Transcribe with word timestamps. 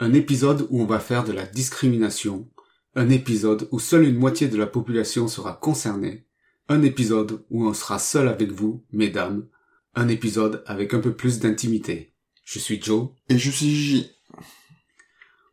un 0.00 0.12
épisode 0.12 0.66
où 0.70 0.82
on 0.82 0.86
va 0.86 0.98
faire 0.98 1.24
de 1.24 1.32
la 1.32 1.46
discrimination, 1.46 2.48
un 2.94 3.10
épisode 3.10 3.68
où 3.72 3.78
seule 3.78 4.04
une 4.04 4.16
moitié 4.18 4.48
de 4.48 4.56
la 4.56 4.66
population 4.66 5.28
sera 5.28 5.54
concernée, 5.54 6.26
un 6.68 6.82
épisode 6.82 7.44
où 7.50 7.66
on 7.66 7.74
sera 7.74 7.98
seul 7.98 8.28
avec 8.28 8.50
vous, 8.50 8.84
mesdames, 8.92 9.46
un 9.94 10.08
épisode 10.08 10.62
avec 10.66 10.94
un 10.94 11.00
peu 11.00 11.14
plus 11.14 11.38
d'intimité. 11.38 12.12
Je 12.44 12.58
suis 12.58 12.80
Joe. 12.80 13.08
Et 13.28 13.38
je 13.38 13.50
suis 13.50 13.66
Gigi. 13.66 14.10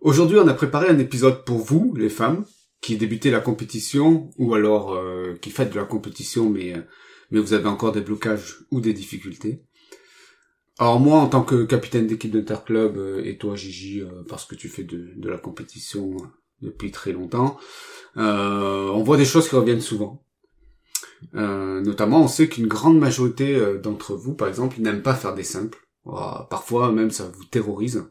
Aujourd'hui, 0.01 0.37
on 0.39 0.47
a 0.47 0.53
préparé 0.53 0.89
un 0.89 0.99
épisode 0.99 1.45
pour 1.45 1.59
vous, 1.59 1.93
les 1.95 2.09
femmes, 2.09 2.45
qui 2.81 2.97
débutez 2.97 3.29
la 3.29 3.39
compétition, 3.39 4.31
ou 4.37 4.55
alors 4.55 4.93
euh, 4.93 5.35
qui 5.41 5.51
faites 5.51 5.71
de 5.71 5.79
la 5.79 5.85
compétition, 5.85 6.49
mais, 6.49 6.75
euh, 6.75 6.81
mais 7.29 7.39
vous 7.39 7.53
avez 7.53 7.67
encore 7.67 7.91
des 7.91 8.01
blocages 8.01 8.65
ou 8.71 8.81
des 8.81 8.93
difficultés. 8.93 9.63
Alors 10.79 10.99
moi, 10.99 11.19
en 11.19 11.27
tant 11.27 11.43
que 11.43 11.63
capitaine 11.63 12.07
d'équipe 12.07 12.31
d'Interclub, 12.31 12.97
euh, 12.97 13.21
et 13.23 13.37
toi 13.37 13.55
Gigi, 13.55 14.01
euh, 14.01 14.23
parce 14.27 14.45
que 14.45 14.55
tu 14.55 14.69
fais 14.69 14.83
de, 14.83 15.29
la 15.29 15.37
compétition 15.37 16.15
euh, 16.15 16.25
depuis 16.61 16.91
très 16.91 17.11
longtemps, 17.11 17.57
on 18.15 19.03
voit 19.03 19.17
des 19.17 19.25
choses 19.25 19.47
qui 19.49 19.55
reviennent 19.55 19.81
souvent. 19.81 20.23
notamment, 21.33 22.23
on 22.23 22.27
sait 22.27 22.47
qu'une 22.49 22.67
grande 22.67 22.99
majorité 22.99 23.59
d'entre 23.81 24.15
vous, 24.15 24.33
par 24.33 24.47
exemple, 24.47 24.79
n'aiment 24.79 25.01
pas 25.01 25.15
faire 25.15 25.33
des 25.33 25.43
simples. 25.43 25.79
Oh, 26.05 26.33
parfois, 26.49 26.91
même, 26.91 27.11
ça 27.11 27.31
vous 27.33 27.45
terrorise. 27.45 28.03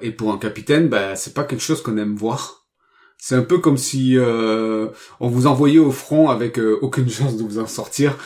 Et 0.00 0.10
pour 0.10 0.32
un 0.32 0.38
capitaine, 0.38 0.88
bah, 0.88 1.16
c'est 1.16 1.34
pas 1.34 1.44
quelque 1.44 1.62
chose 1.62 1.82
qu'on 1.82 1.98
aime 1.98 2.16
voir. 2.16 2.66
C'est 3.18 3.34
un 3.34 3.42
peu 3.42 3.58
comme 3.58 3.76
si 3.76 4.16
on 4.18 5.28
vous 5.28 5.46
envoyait 5.46 5.78
au 5.78 5.92
front 5.92 6.28
avec 6.30 6.58
aucune 6.58 7.10
chance 7.18 7.36
de 7.36 7.42
vous 7.42 7.58
en 7.58 7.66
sortir, 7.66 8.16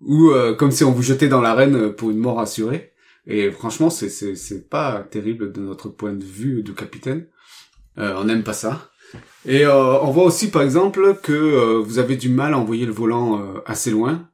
ou 0.00 0.32
comme 0.58 0.70
si 0.70 0.84
on 0.84 0.92
vous 0.92 1.02
jetait 1.02 1.28
dans 1.28 1.40
l'arène 1.40 1.92
pour 1.92 2.10
une 2.10 2.18
mort 2.18 2.40
assurée. 2.40 2.92
Et 3.26 3.50
franchement, 3.50 3.90
c'est 3.90 4.08
c'est 4.08 4.68
pas 4.68 5.06
terrible 5.10 5.52
de 5.52 5.60
notre 5.60 5.88
point 5.88 6.12
de 6.12 6.24
vue 6.24 6.62
de 6.62 6.72
capitaine. 6.72 7.26
Euh, 7.98 8.14
on 8.16 8.24
n'aime 8.24 8.42
pas 8.42 8.52
ça. 8.52 8.90
Et 9.46 9.64
euh, 9.64 9.98
on 10.00 10.10
voit 10.10 10.24
aussi 10.24 10.50
par 10.50 10.62
exemple 10.62 11.16
que 11.22 11.32
euh, 11.32 11.78
vous 11.78 11.98
avez 11.98 12.16
du 12.16 12.28
mal 12.28 12.54
à 12.54 12.58
envoyer 12.58 12.86
le 12.86 12.92
volant 12.92 13.40
euh, 13.40 13.60
assez 13.66 13.90
loin. 13.90 14.28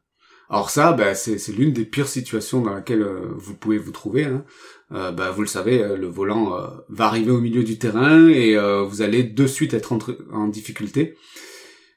Alors 0.49 0.71
ça, 0.71 0.93
bah, 0.93 1.15
c'est 1.15 1.49
l'une 1.49 1.73
des 1.73 1.85
pires 1.85 2.07
situations 2.07 2.61
dans 2.61 2.73
laquelle 2.73 3.03
euh, 3.03 3.33
vous 3.37 3.55
pouvez 3.55 3.79
vous 3.79 3.91
trouver. 3.91 4.25
Hein. 4.25 4.45
bah, 4.91 5.33
vous 5.33 5.41
le 5.41 5.49
savez, 5.49 5.97
le 5.97 6.07
volant 6.07 6.57
va 6.89 7.07
arriver 7.07 7.33
au 7.33 7.41
milieu 7.41 7.65
du 7.65 7.79
terrain 7.79 8.29
et 8.29 8.57
vous 8.87 9.03
allez 9.03 9.25
de 9.25 9.47
suite 9.49 9.75
être 9.75 9.93
en, 9.93 9.99
en 10.33 10.47
difficulté. 10.47 11.17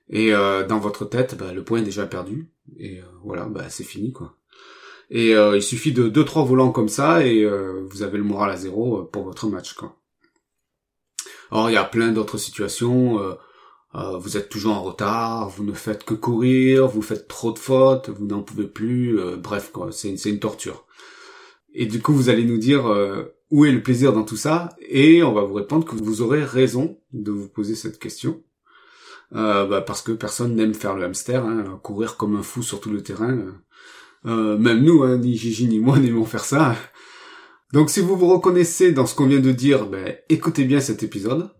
Et 0.09 0.31
dans 0.31 0.79
votre 0.79 1.05
tête, 1.05 1.37
bah, 1.37 1.53
le 1.53 1.63
point 1.63 1.77
est 1.77 1.83
déjà 1.83 2.07
perdu. 2.07 2.49
Et 2.77 3.01
voilà, 3.23 3.45
bah, 3.45 3.69
c'est 3.69 3.83
fini 3.83 4.11
quoi. 4.11 4.35
Et 5.09 5.35
euh, 5.35 5.57
il 5.57 5.63
suffit 5.63 5.91
de 5.91 6.07
deux 6.07 6.23
trois 6.23 6.43
volants 6.43 6.71
comme 6.71 6.89
ça 6.89 7.25
et 7.25 7.43
euh, 7.43 7.83
vous 7.89 8.03
avez 8.03 8.17
le 8.17 8.23
moral 8.23 8.51
à 8.51 8.57
zéro 8.57 8.99
euh, 8.99 9.09
pour 9.11 9.23
votre 9.23 9.47
match 9.47 9.73
quoi. 9.73 9.95
Alors 11.51 11.69
il 11.69 11.73
y 11.73 11.77
a 11.77 11.83
plein 11.83 12.11
d'autres 12.11 12.37
situations. 12.37 13.19
vous 13.93 14.37
êtes 14.37 14.49
toujours 14.49 14.75
en 14.75 14.83
retard, 14.83 15.49
vous 15.49 15.63
ne 15.63 15.73
faites 15.73 16.03
que 16.03 16.13
courir, 16.13 16.87
vous 16.87 17.01
faites 17.01 17.27
trop 17.27 17.51
de 17.51 17.57
fautes, 17.57 18.09
vous 18.09 18.27
n'en 18.27 18.43
pouvez 18.43 18.67
plus. 18.67 19.19
bref 19.37 19.71
quoi, 19.71 19.91
c'est 19.91 20.13
une 20.25 20.39
torture. 20.39 20.85
Et 21.73 21.87
du 21.87 22.03
coup 22.03 22.13
vous 22.13 22.29
allez 22.29 22.45
nous 22.45 22.59
dire 22.59 22.85
où 23.49 23.65
est 23.65 23.71
le 23.71 23.81
plaisir 23.81 24.13
dans 24.13 24.25
tout 24.25 24.37
ça 24.37 24.69
et 24.87 25.23
on 25.23 25.33
va 25.33 25.41
vous 25.41 25.55
répondre 25.55 25.85
que 25.85 25.95
vous 25.95 26.21
aurez 26.21 26.43
raison 26.43 26.99
de 27.13 27.31
vous 27.31 27.49
poser 27.49 27.73
cette 27.73 27.97
question. 27.97 28.43
Euh, 29.35 29.67
bah 29.67 29.81
parce 29.81 30.01
que 30.01 30.11
personne 30.11 30.55
n'aime 30.55 30.73
faire 30.73 30.95
le 30.95 31.03
hamster, 31.03 31.45
hein, 31.45 31.79
courir 31.83 32.17
comme 32.17 32.35
un 32.35 32.43
fou 32.43 32.63
sur 32.63 32.81
tout 32.81 32.89
le 32.89 33.03
terrain. 33.03 33.61
Euh, 34.25 34.57
même 34.57 34.83
nous, 34.83 35.03
hein, 35.03 35.17
ni 35.17 35.37
Gigi 35.37 35.67
ni 35.67 35.79
moi 35.79 35.99
n'aimons 35.99 36.25
faire 36.25 36.43
ça. 36.43 36.75
Donc 37.73 37.89
si 37.89 37.99
vous 37.99 38.17
vous 38.17 38.27
reconnaissez 38.27 38.91
dans 38.91 39.05
ce 39.05 39.15
qu'on 39.15 39.27
vient 39.27 39.39
de 39.39 39.51
dire, 39.51 39.85
ben, 39.85 40.17
écoutez 40.29 40.65
bien 40.65 40.79
cet 40.79 41.03
épisode. 41.03 41.51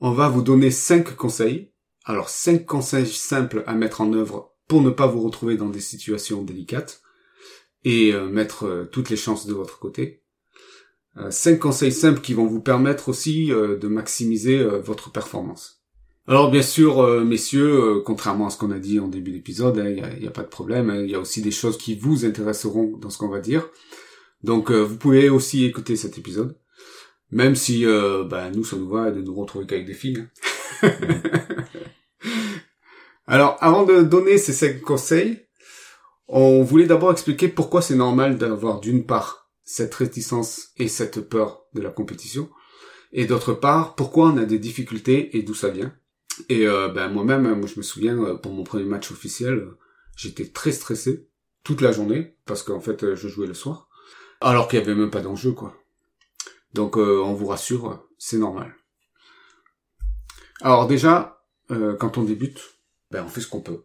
On 0.00 0.12
va 0.12 0.28
vous 0.28 0.42
donner 0.42 0.70
cinq 0.70 1.16
conseils. 1.16 1.72
Alors 2.04 2.28
cinq 2.28 2.66
conseils 2.66 3.06
simples 3.06 3.64
à 3.66 3.74
mettre 3.74 4.00
en 4.00 4.12
œuvre 4.12 4.54
pour 4.68 4.82
ne 4.82 4.90
pas 4.90 5.06
vous 5.06 5.20
retrouver 5.20 5.56
dans 5.56 5.70
des 5.70 5.80
situations 5.80 6.42
délicates 6.42 7.02
et 7.84 8.12
euh, 8.12 8.28
mettre 8.28 8.66
euh, 8.66 8.84
toutes 8.84 9.10
les 9.10 9.16
chances 9.16 9.46
de 9.46 9.54
votre 9.54 9.78
côté. 9.78 10.22
cinq 11.30 11.58
conseils 11.58 11.92
simples 11.92 12.20
qui 12.20 12.34
vont 12.34 12.46
vous 12.46 12.60
permettre 12.60 13.08
aussi 13.08 13.46
de 13.48 13.86
maximiser 13.86 14.64
votre 14.80 15.12
performance. 15.12 15.83
Alors 16.26 16.50
bien 16.50 16.62
sûr, 16.62 17.02
euh, 17.02 17.22
messieurs, 17.22 17.98
euh, 17.98 18.02
contrairement 18.02 18.46
à 18.46 18.50
ce 18.50 18.56
qu'on 18.56 18.70
a 18.70 18.78
dit 18.78 18.98
en 18.98 19.08
début 19.08 19.30
d'épisode, 19.30 19.76
il 19.76 20.02
hein, 20.02 20.08
n'y 20.18 20.26
a, 20.26 20.30
pas 20.30 20.42
de 20.42 20.48
problème, 20.48 20.90
il 20.94 20.98
hein, 20.98 21.04
y 21.04 21.14
a 21.14 21.20
aussi 21.20 21.42
des 21.42 21.50
choses 21.50 21.76
qui 21.76 21.96
vous 21.96 22.24
intéresseront 22.24 22.96
dans 22.96 23.10
ce 23.10 23.18
qu'on 23.18 23.28
va 23.28 23.40
dire. 23.40 23.68
Donc 24.42 24.70
euh, 24.70 24.80
vous 24.80 24.96
pouvez 24.96 25.28
aussi 25.28 25.66
écouter 25.66 25.96
cet 25.96 26.16
épisode, 26.16 26.56
même 27.30 27.54
si 27.54 27.84
bah, 27.84 28.50
nous, 28.50 28.64
ça 28.64 28.76
nous 28.76 28.88
va 28.88 29.10
de 29.10 29.20
nous 29.20 29.34
retrouver 29.34 29.66
qu'avec 29.66 29.84
des 29.84 29.92
filles. 29.92 30.26
Hein. 30.82 30.92
Alors 33.26 33.58
avant 33.60 33.84
de 33.84 34.00
donner 34.00 34.38
ces 34.38 34.54
cinq 34.54 34.80
conseils, 34.80 35.40
on 36.26 36.62
voulait 36.62 36.86
d'abord 36.86 37.12
expliquer 37.12 37.48
pourquoi 37.48 37.82
c'est 37.82 37.96
normal 37.96 38.38
d'avoir 38.38 38.80
d'une 38.80 39.04
part 39.04 39.50
cette 39.62 39.94
réticence 39.94 40.70
et 40.78 40.88
cette 40.88 41.20
peur 41.20 41.64
de 41.74 41.82
la 41.82 41.90
compétition, 41.90 42.48
et 43.12 43.26
d'autre 43.26 43.52
part 43.52 43.94
pourquoi 43.94 44.28
on 44.28 44.38
a 44.38 44.46
des 44.46 44.58
difficultés 44.58 45.36
et 45.36 45.42
d'où 45.42 45.54
ça 45.54 45.68
vient. 45.68 45.94
Et 46.48 46.66
euh, 46.66 46.88
ben 46.88 47.08
moi-même, 47.08 47.54
moi 47.54 47.66
je 47.66 47.76
me 47.76 47.82
souviens 47.82 48.18
euh, 48.22 48.34
pour 48.34 48.52
mon 48.52 48.64
premier 48.64 48.84
match 48.84 49.10
officiel, 49.10 49.54
euh, 49.54 49.78
j'étais 50.16 50.48
très 50.48 50.72
stressé 50.72 51.28
toute 51.62 51.80
la 51.80 51.92
journée 51.92 52.36
parce 52.44 52.62
qu'en 52.62 52.80
fait 52.80 53.14
je 53.14 53.28
jouais 53.28 53.46
le 53.46 53.54
soir, 53.54 53.88
alors 54.40 54.68
qu'il 54.68 54.78
y 54.78 54.82
avait 54.82 54.94
même 54.94 55.10
pas 55.10 55.20
d'enjeu 55.20 55.52
quoi. 55.52 55.76
Donc 56.72 56.96
on 56.96 57.32
vous 57.34 57.46
rassure, 57.46 58.04
c'est 58.18 58.36
normal. 58.36 58.74
Alors 60.60 60.88
déjà, 60.88 61.40
quand 61.68 62.18
on 62.18 62.24
débute, 62.24 62.60
ben 63.12 63.22
on 63.24 63.28
fait 63.28 63.40
ce 63.40 63.46
qu'on 63.46 63.60
peut. 63.60 63.84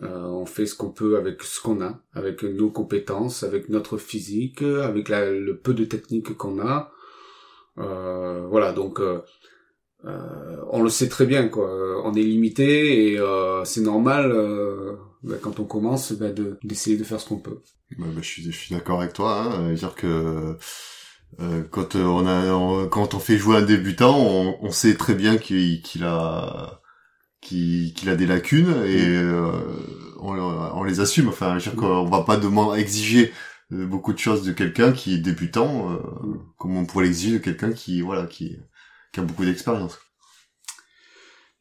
on 0.00 0.46
fait 0.46 0.64
ce 0.64 0.74
qu'on 0.74 0.90
peut 0.90 1.18
avec 1.18 1.42
ce 1.42 1.60
qu'on 1.60 1.82
a, 1.82 2.02
avec 2.14 2.42
nos 2.44 2.70
compétences, 2.70 3.42
avec 3.42 3.68
notre 3.68 3.98
physique, 3.98 4.62
avec 4.62 5.10
le 5.10 5.60
peu 5.62 5.74
de 5.74 5.84
technique 5.84 6.34
qu'on 6.34 6.66
a. 6.66 6.90
voilà, 7.76 8.72
donc 8.72 9.00
euh, 10.04 10.56
on 10.70 10.82
le 10.82 10.90
sait 10.90 11.08
très 11.08 11.26
bien 11.26 11.48
quoi. 11.48 11.68
On 12.04 12.14
est 12.14 12.22
limité 12.22 13.12
et 13.12 13.18
euh, 13.18 13.64
c'est 13.64 13.80
normal 13.80 14.30
euh, 14.30 14.96
bah, 15.22 15.36
quand 15.40 15.58
on 15.60 15.64
commence 15.64 16.12
bah, 16.12 16.30
de 16.30 16.58
d'essayer 16.62 16.96
de 16.96 17.04
faire 17.04 17.20
ce 17.20 17.28
qu'on 17.28 17.38
peut. 17.38 17.62
Bah, 17.98 18.06
bah, 18.08 18.20
je 18.20 18.26
suis, 18.26 18.42
je 18.42 18.50
suis 18.50 18.74
d'accord 18.74 19.00
avec 19.00 19.12
toi. 19.12 19.42
Hein, 19.42 19.72
dire 19.72 19.94
que 19.94 20.56
euh, 21.40 21.62
quand 21.70 21.96
on 21.96 22.26
a 22.26 22.88
quand 22.88 23.14
on 23.14 23.18
fait 23.18 23.38
jouer 23.38 23.56
un 23.56 23.62
débutant, 23.62 24.16
on, 24.18 24.58
on 24.62 24.70
sait 24.70 24.94
très 24.94 25.14
bien 25.14 25.36
qu'il 25.36 26.04
a 26.04 26.80
qu'il 27.40 28.08
a 28.08 28.16
des 28.16 28.26
lacunes 28.26 28.74
et 28.84 29.18
on, 30.20 30.32
on, 30.38 30.82
les 30.84 31.00
assume. 31.00 31.28
Enfin, 31.28 31.58
je 31.58 31.70
veux 31.70 31.76
dire 31.76 31.80
qu'on 31.80 32.04
va 32.04 32.22
pas 32.22 32.36
demander 32.36 32.80
exiger 32.80 33.32
beaucoup 33.70 34.12
de 34.12 34.18
choses 34.18 34.42
de 34.42 34.52
quelqu'un 34.52 34.92
qui 34.92 35.14
est 35.14 35.18
débutant, 35.18 35.88
mm. 35.88 36.40
comme 36.56 36.76
on 36.76 36.86
pourrait 36.86 37.06
l'exiger 37.06 37.38
de 37.38 37.44
quelqu'un 37.44 37.72
qui 37.72 38.00
voilà 38.00 38.26
qui 38.26 38.58
qui 39.12 39.20
a 39.20 39.22
beaucoup 39.22 39.44
d'expérience. 39.44 39.98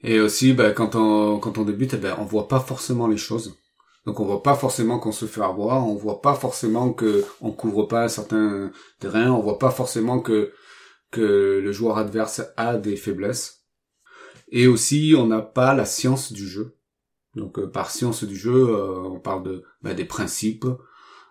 Et 0.02 0.20
aussi, 0.20 0.54
ben, 0.54 0.74
quand 0.74 0.96
on 0.96 1.40
quand 1.40 1.58
on 1.58 1.64
débute, 1.64 1.94
eh 1.94 1.98
ben, 1.98 2.16
on 2.20 2.26
voit 2.26 2.48
pas 2.48 2.60
forcément 2.60 3.08
les 3.08 3.18
choses. 3.18 3.58
Donc 4.06 4.20
on 4.22 4.26
voit 4.26 4.44
pas 4.44 4.56
forcément 4.56 5.00
qu'on 5.00 5.12
se 5.12 5.26
fait 5.26 5.42
avoir, 5.42 5.86
on 5.86 5.96
voit 5.96 6.22
pas 6.22 6.34
forcément 6.34 6.94
que 6.94 7.26
on 7.42 7.52
couvre 7.52 7.84
pas 7.84 8.08
certains 8.08 8.72
terrains, 9.00 9.32
on 9.32 9.42
voit 9.42 9.60
pas 9.60 9.72
forcément 9.72 10.20
que 10.20 10.54
que 11.12 11.62
le 11.64 11.72
joueur 11.72 11.98
adverse 11.98 12.42
a 12.58 12.78
des 12.78 12.96
faiblesses. 12.96 13.66
Et 14.50 14.68
aussi, 14.68 15.14
on 15.18 15.28
n'a 15.28 15.42
pas 15.42 15.74
la 15.74 15.86
science 15.86 16.32
du 16.32 16.48
jeu. 16.48 16.78
Donc 17.36 17.60
euh, 17.60 17.68
par 17.68 17.92
science 17.92 18.24
du 18.24 18.36
jeu, 18.36 18.70
euh, 18.70 19.00
on 19.00 19.20
parle 19.20 19.44
de 19.44 19.64
ben, 19.82 19.94
des 19.94 20.06
principes, 20.06 20.66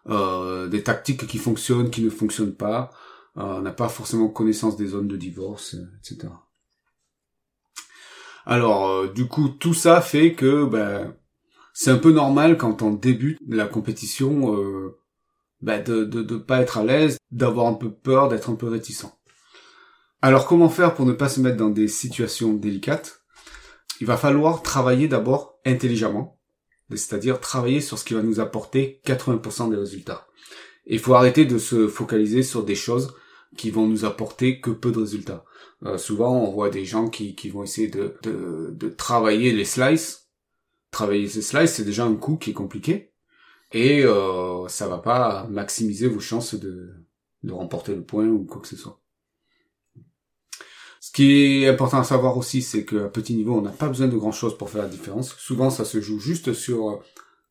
euh, 0.09 0.69
des 0.69 0.83
tactiques 0.83 1.27
qui 1.27 1.39
fonctionnent, 1.39 1.91
qui 1.91 2.03
ne 2.03 2.11
fonctionnent 2.11 2.55
pas, 2.55 2.91
on 3.37 3.61
n'a 3.61 3.73
pas 3.73 3.89
forcément 3.89 4.29
connaissance 4.29 4.77
des 4.77 4.89
zones 4.89 5.09
de 5.09 5.17
divorce, 5.17 5.75
euh, 5.75 5.87
etc. 5.99 6.33
Alors, 8.45 8.89
euh, 8.89 9.09
du 9.09 9.27
coup, 9.27 9.49
tout 9.49 9.75
ça 9.75 10.01
fait 10.01 10.35
que 10.35 10.65
ben, 10.65 11.15
c'est 11.75 11.91
un 11.91 11.99
peu 11.99 12.13
normal 12.13 12.57
quand 12.57 12.83
on 12.83 12.93
débute 12.93 13.39
la 13.49 13.67
compétition 13.67 14.55
ben, 15.61 15.83
de, 15.83 16.05
de, 16.05 16.23
de 16.23 16.37
pas 16.37 16.61
être 16.63 16.79
à 16.79 16.85
l'aise, 16.85 17.19
d'avoir 17.31 17.67
un 17.67 17.75
peu 17.75 17.93
peur, 17.93 18.29
d'être 18.29 18.51
un 18.51 18.55
peu 18.55 18.69
réticent. 18.69 19.07
Alors 20.23 20.47
comment 20.47 20.69
faire 20.69 20.95
pour 20.95 21.07
ne 21.07 21.13
pas 21.13 21.29
se 21.29 21.41
mettre 21.41 21.57
dans 21.57 21.71
des 21.71 21.89
situations 21.89 22.55
délicates? 22.55 23.21
Il 24.01 24.07
va 24.07 24.17
falloir 24.17 24.63
travailler 24.63 25.09
d'abord 25.09 25.59
intelligemment, 25.65 26.41
c'est-à-dire 26.91 27.41
travailler 27.41 27.81
sur 27.81 27.99
ce 27.99 28.05
qui 28.05 28.15
va 28.15 28.23
nous 28.23 28.41
apporter 28.41 29.01
80% 29.07 29.71
des 29.71 29.77
résultats. 29.77 30.27
Il 30.87 30.99
faut 30.99 31.15
arrêter 31.15 31.45
de 31.45 31.59
se 31.59 31.89
focaliser 31.89 32.43
sur 32.43 32.65
des 32.65 32.75
choses 32.75 33.15
qui 33.57 33.71
vont 33.71 33.87
nous 33.87 34.05
apporter 34.05 34.61
que 34.61 34.71
peu 34.71 34.93
de 34.93 35.01
résultats. 35.01 35.45
Euh, 35.85 35.99
souvent, 35.99 36.37
on 36.37 36.51
voit 36.51 36.71
des 36.71 36.85
gens 36.85 37.09
qui, 37.09 37.35
qui 37.35 37.49
vont 37.49 37.63
essayer 37.63 37.89
de, 37.89 38.17
de, 38.23 38.71
de 38.73 38.89
travailler 38.89 39.53
les 39.53 39.65
slices. 39.65 40.29
Travailler 40.91 41.29
ces 41.29 41.43
slices, 41.43 41.75
c'est 41.75 41.85
déjà 41.85 42.05
un 42.05 42.15
coup 42.15 42.37
qui 42.37 42.51
est 42.51 42.55
compliqué. 42.55 43.13
Et 43.73 44.05
euh, 44.05 44.69
ça 44.69 44.89
va 44.89 44.99
pas 44.99 45.47
maximiser 45.51 46.09
vos 46.09 46.21
chances 46.21 46.55
de, 46.55 46.95
de 47.43 47.53
remporter 47.53 47.95
le 47.95 48.03
point 48.03 48.27
ou 48.27 48.45
quoi 48.45 48.61
que 48.61 48.69
ce 48.69 48.77
soit. 48.77 49.01
Ce 51.01 51.13
qui 51.13 51.63
est 51.63 51.69
important 51.69 52.01
à 52.01 52.05
savoir 52.05 52.37
aussi, 52.37 52.63
c'est 52.63 52.85
qu'à 52.85 53.09
petit 53.09 53.35
niveau, 53.35 53.57
on 53.57 53.63
n'a 53.63 53.71
pas 53.71 53.89
besoin 53.89 54.09
de 54.09 54.17
grand 54.17 54.33
chose 54.33 54.57
pour 54.59 54.71
faire 54.71 54.83
la 54.83 54.89
différence. 54.89 55.35
Souvent, 55.37 55.71
ça 55.71 55.85
se 55.85 56.01
joue 56.01 56.19
juste 56.19 56.53
sur 56.53 56.89
euh, 56.89 56.97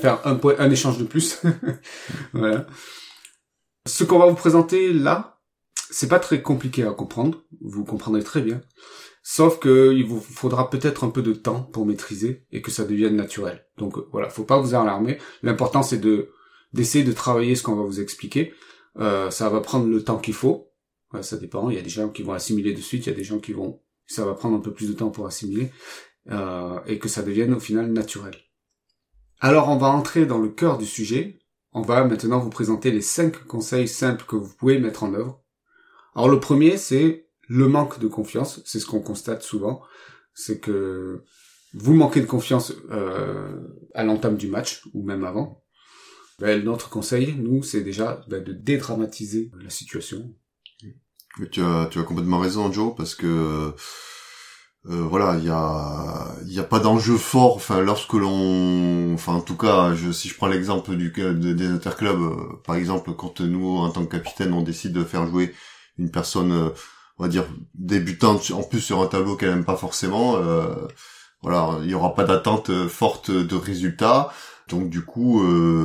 faire 0.02 0.26
un 0.26 0.36
point, 0.36 0.56
un 0.60 0.70
échange 0.70 0.98
de 0.98 1.06
plus. 1.06 1.42
voilà. 2.34 2.68
Ce 3.88 4.04
qu'on 4.04 4.20
va 4.20 4.26
vous 4.26 4.36
présenter 4.36 4.92
là, 4.92 5.35
c'est 5.90 6.08
pas 6.08 6.20
très 6.20 6.42
compliqué 6.42 6.84
à 6.84 6.92
comprendre. 6.92 7.44
Vous 7.62 7.86
comprendrez 7.86 8.24
très 8.24 8.42
bien. 8.42 8.62
Sauf 9.24 9.60
que 9.60 9.94
il 9.94 10.06
vous 10.06 10.20
faudra 10.20 10.70
peut-être 10.70 11.04
un 11.04 11.10
peu 11.10 11.22
de 11.22 11.34
temps 11.34 11.64
pour 11.64 11.86
maîtriser 11.86 12.46
et 12.52 12.62
que 12.62 12.72
ça 12.72 12.86
devienne 12.86 13.16
naturel. 13.16 13.66
Donc 13.78 13.98
euh, 13.98 14.08
voilà, 14.12 14.30
faut 14.30 14.44
pas 14.44 14.60
vous 14.60 14.76
alarmer. 14.76 15.18
L'important 15.42 15.84
c'est 15.84 15.98
de 15.98 16.30
d'essayer 16.74 17.04
de 17.04 17.12
travailler 17.12 17.56
ce 17.56 17.64
qu'on 17.64 17.76
va 17.76 17.84
vous 17.84 18.02
expliquer. 18.02 18.54
Euh, 18.98 19.30
ça 19.32 19.50
va 19.50 19.62
prendre 19.62 19.88
le 19.88 20.04
temps 20.04 20.18
qu'il 20.18 20.34
faut. 20.34 20.72
ça 21.22 21.38
dépend. 21.38 21.70
Il 21.70 21.76
y 21.76 21.80
a 21.80 21.82
des 21.82 21.90
gens 21.90 22.10
qui 22.10 22.24
vont 22.24 22.34
assimiler 22.34 22.74
de 22.74 22.82
suite. 22.82 23.06
Il 23.06 23.10
y 23.10 23.14
a 23.14 23.16
des 23.16 23.24
gens 23.24 23.40
qui 23.40 23.54
vont. 23.54 23.82
Ça 24.06 24.26
va 24.26 24.34
prendre 24.34 24.58
un 24.58 24.62
peu 24.62 24.74
plus 24.74 24.88
de 24.88 24.94
temps 24.94 25.10
pour 25.10 25.26
assimiler 25.26 25.72
euh, 26.30 26.80
et 26.86 27.00
que 27.00 27.08
ça 27.10 27.24
devienne 27.24 27.54
au 27.54 27.60
final 27.60 27.92
naturel. 27.92 28.36
Alors 29.40 29.70
on 29.70 29.78
va 29.78 29.88
entrer 29.88 30.26
dans 30.26 30.40
le 30.40 30.50
cœur 30.50 30.78
du 30.78 30.86
sujet 30.86 31.40
on 31.78 31.82
va 31.82 32.06
maintenant 32.06 32.40
vous 32.40 32.50
présenter 32.50 32.90
les 32.90 33.02
cinq 33.02 33.46
conseils 33.48 33.90
simples 33.90 34.24
que 34.26 34.38
vous 34.38 34.56
pouvez 34.56 34.80
mettre 34.80 35.04
en 35.04 35.14
œuvre. 35.14 35.44
Alors 36.16 36.30
le 36.30 36.40
premier, 36.40 36.78
c'est 36.78 37.28
le 37.48 37.68
manque 37.68 38.00
de 38.00 38.08
confiance. 38.08 38.62
C'est 38.66 38.80
ce 38.80 38.86
qu'on 38.86 39.02
constate 39.02 39.44
souvent. 39.44 39.82
C'est 40.34 40.60
que 40.60 41.24
vous 41.74 41.94
manquez 41.94 42.22
de 42.22 42.26
confiance 42.26 42.74
euh, 42.92 43.60
à 43.94 44.04
l'entame 44.04 44.38
du 44.38 44.48
match 44.48 44.82
ou 44.94 45.04
même 45.04 45.26
avant. 45.26 45.64
Ben, 46.40 46.64
notre 46.64 46.90
conseil, 46.90 47.36
nous, 47.38 47.64
c'est 47.64 47.82
déjà 47.82 48.22
ben, 48.28 48.44
de 48.44 48.54
dédramatiser 48.54 49.52
la 49.62 49.70
situation. 49.70 50.34
Tu 51.52 51.62
as, 51.62 51.88
tu 51.92 52.00
as 52.00 52.04
complètement 52.04 52.40
raison, 52.40 52.72
Joe, 52.72 52.94
parce 52.96 53.14
que 53.16 53.74
euh, 54.88 55.02
voilà, 55.10 55.38
il 55.38 55.46
y 55.46 55.50
a, 55.50 56.36
y 56.46 56.60
a 56.60 56.64
pas 56.64 56.80
d'enjeu 56.80 57.18
fort. 57.18 57.56
Enfin, 57.56 57.82
lorsque 57.82 58.14
l'on, 58.14 59.14
enfin, 59.14 59.34
en 59.34 59.42
tout 59.42 59.58
cas, 59.58 59.96
je, 59.96 60.12
si 60.12 60.30
je 60.30 60.36
prends 60.36 60.48
l'exemple 60.48 60.96
du 60.96 61.12
des 61.12 61.68
interclubs, 61.68 62.22
euh, 62.22 62.62
par 62.64 62.76
exemple, 62.76 63.14
quand 63.14 63.42
nous, 63.42 63.78
en 63.78 63.90
tant 63.90 64.06
que 64.06 64.16
capitaine, 64.16 64.54
on 64.54 64.62
décide 64.62 64.94
de 64.94 65.04
faire 65.04 65.28
jouer 65.28 65.54
une 65.98 66.12
personne, 66.12 66.52
euh, 66.52 66.70
on 67.18 67.24
va 67.24 67.30
dire 67.30 67.46
débutante, 67.74 68.52
en 68.52 68.64
plus 68.64 68.82
sur 68.82 69.02
un 69.02 69.08
tableau 69.08 69.36
qu'elle 69.36 69.52
aime 69.52 69.66
pas 69.66 69.78
forcément, 69.78 70.38
voilà, 71.42 71.80
il 71.84 71.90
y 71.90 71.94
aura 71.94 72.14
pas 72.16 72.26
d'attente 72.26 72.88
forte 72.88 73.32
de 73.32 73.56
résultats. 73.56 74.34
Donc 74.68 74.90
du 74.90 75.06
coup, 75.06 75.42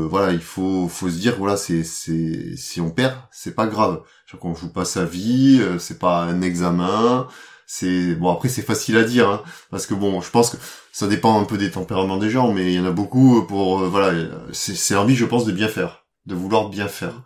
voilà, 0.09 0.33
il 0.33 0.41
faut, 0.41 0.89
faut 0.89 1.09
se 1.09 1.19
dire, 1.19 1.37
voilà, 1.39 1.57
c'est, 1.57 1.85
c'est, 1.85 2.57
si 2.57 2.81
on 2.81 2.91
perd, 2.91 3.15
c'est 3.31 3.55
pas 3.55 3.69
grave. 3.69 4.03
qu'on 4.41 4.55
joue 4.57 4.73
pas 4.73 4.85
sa 4.85 5.05
vie, 5.05 5.62
c'est 5.79 6.01
pas 6.01 6.23
un 6.23 6.43
examen 6.43 7.29
c'est 7.73 8.17
bon 8.17 8.33
après 8.33 8.49
c'est 8.49 8.62
facile 8.62 8.97
à 8.97 9.05
dire 9.05 9.31
hein, 9.31 9.43
parce 9.71 9.87
que 9.87 9.95
bon 9.95 10.21
je 10.21 10.29
pense 10.33 10.51
que 10.51 10.57
ça 10.91 11.07
dépend 11.07 11.41
un 11.41 11.45
peu 11.45 11.57
des 11.57 11.71
tempéraments 11.71 12.17
des 12.17 12.29
gens 12.29 12.53
mais 12.53 12.73
il 12.73 12.75
y 12.75 12.81
en 12.81 12.85
a 12.85 12.91
beaucoup 12.91 13.45
pour 13.45 13.83
euh, 13.83 13.89
voilà 13.89 14.27
c'est 14.51 14.97
envie 14.97 15.15
je 15.15 15.25
pense 15.25 15.45
de 15.45 15.53
bien 15.53 15.69
faire 15.69 16.05
de 16.27 16.35
vouloir 16.35 16.69
bien 16.69 16.89
faire 16.89 17.23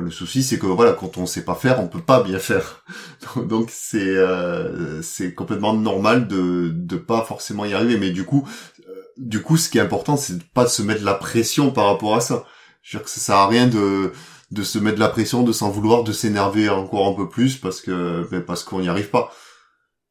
le 0.00 0.10
souci 0.10 0.42
c'est 0.42 0.58
que 0.58 0.66
voilà 0.66 0.92
quand 0.92 1.18
on 1.18 1.26
sait 1.26 1.44
pas 1.44 1.54
faire 1.54 1.80
on 1.80 1.88
peut 1.88 2.00
pas 2.00 2.22
bien 2.22 2.38
faire. 2.38 2.84
Donc 3.36 3.70
c'est 3.72 3.98
euh, 3.98 5.02
c'est 5.02 5.34
complètement 5.34 5.74
normal 5.74 6.28
de 6.28 6.70
de 6.74 6.96
pas 6.96 7.22
forcément 7.22 7.64
y 7.64 7.74
arriver. 7.74 7.98
Mais 7.98 8.10
du 8.10 8.24
coup 8.24 8.48
euh, 8.88 8.92
du 9.16 9.42
coup 9.42 9.56
ce 9.56 9.68
qui 9.68 9.78
est 9.78 9.82
important 9.82 10.16
c'est 10.16 10.38
de 10.38 10.44
pas 10.54 10.66
se 10.66 10.82
mettre 10.82 11.04
la 11.04 11.14
pression 11.14 11.70
par 11.70 11.86
rapport 11.86 12.14
à 12.14 12.20
ça. 12.20 12.44
Je 12.82 12.96
veux 12.96 13.00
dire 13.00 13.04
que 13.04 13.10
ça 13.10 13.20
sert 13.20 13.36
à 13.36 13.48
rien 13.48 13.66
de 13.66 14.12
de 14.52 14.62
se 14.62 14.78
mettre 14.78 15.00
la 15.00 15.08
pression 15.08 15.42
de 15.42 15.52
s'en 15.52 15.70
vouloir 15.70 16.04
de 16.04 16.12
s'énerver 16.12 16.68
encore 16.68 17.08
un 17.08 17.14
peu 17.14 17.28
plus 17.28 17.56
parce 17.56 17.80
que 17.80 18.26
ben, 18.30 18.42
parce 18.42 18.62
qu'on 18.62 18.80
n'y 18.80 18.88
arrive 18.88 19.10
pas 19.10 19.32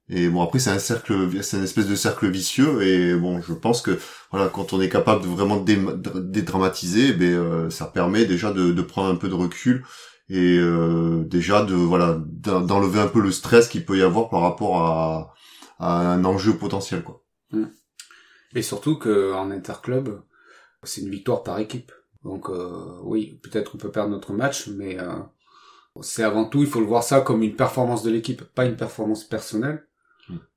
et 0.07 0.29
bon 0.29 0.43
après 0.43 0.59
c'est 0.59 0.69
un 0.69 0.79
cercle, 0.79 1.41
c'est 1.41 1.57
une 1.57 1.63
espèce 1.63 1.87
de 1.87 1.95
cercle 1.95 2.29
vicieux 2.29 2.83
et 2.83 3.15
bon 3.15 3.41
je 3.41 3.53
pense 3.53 3.81
que 3.81 3.97
voilà 4.31 4.49
quand 4.49 4.71
on 4.73 4.79
est 4.79 4.89
capable 4.89 5.23
de 5.23 5.27
vraiment 5.27 5.57
dédramatiser, 5.57 7.13
ben 7.13 7.33
euh, 7.33 7.69
ça 7.71 7.85
permet 7.85 8.25
déjà 8.25 8.53
de, 8.53 8.71
de, 8.71 8.81
prendre 8.83 9.09
un 9.11 9.15
peu 9.15 9.29
de 9.29 9.33
recul 9.33 9.83
et 10.29 10.57
euh, 10.59 11.23
déjà 11.25 11.63
de 11.63 11.73
voilà 11.73 12.19
d'enlever 12.19 12.99
un 12.99 13.07
peu 13.07 13.19
le 13.19 13.31
stress 13.31 13.67
qu'il 13.67 13.83
peut 13.83 13.97
y 13.97 14.03
avoir 14.03 14.29
par 14.29 14.41
rapport 14.41 14.77
à, 14.77 15.33
à 15.79 16.11
un 16.11 16.23
enjeu 16.23 16.53
potentiel 16.53 17.01
quoi. 17.01 17.23
Mmh. 17.51 17.65
Et 18.53 18.61
surtout 18.61 18.97
que 18.97 19.33
en 19.33 19.49
interclub 19.49 20.21
c'est 20.83 21.01
une 21.01 21.09
victoire 21.09 21.41
par 21.41 21.57
équipe. 21.57 21.91
Donc 22.23 22.49
euh, 22.49 22.99
oui 23.01 23.39
peut-être 23.41 23.73
on 23.73 23.79
peut 23.79 23.91
perdre 23.91 24.11
notre 24.11 24.33
match 24.33 24.67
mais 24.67 24.99
euh, 24.99 25.13
c'est 26.01 26.23
avant 26.23 26.45
tout 26.45 26.61
il 26.61 26.67
faut 26.67 26.79
le 26.79 26.85
voir 26.85 27.01
ça 27.01 27.21
comme 27.21 27.41
une 27.41 27.55
performance 27.55 28.03
de 28.03 28.11
l'équipe, 28.11 28.43
pas 28.43 28.65
une 28.65 28.77
performance 28.77 29.23
personnelle 29.23 29.87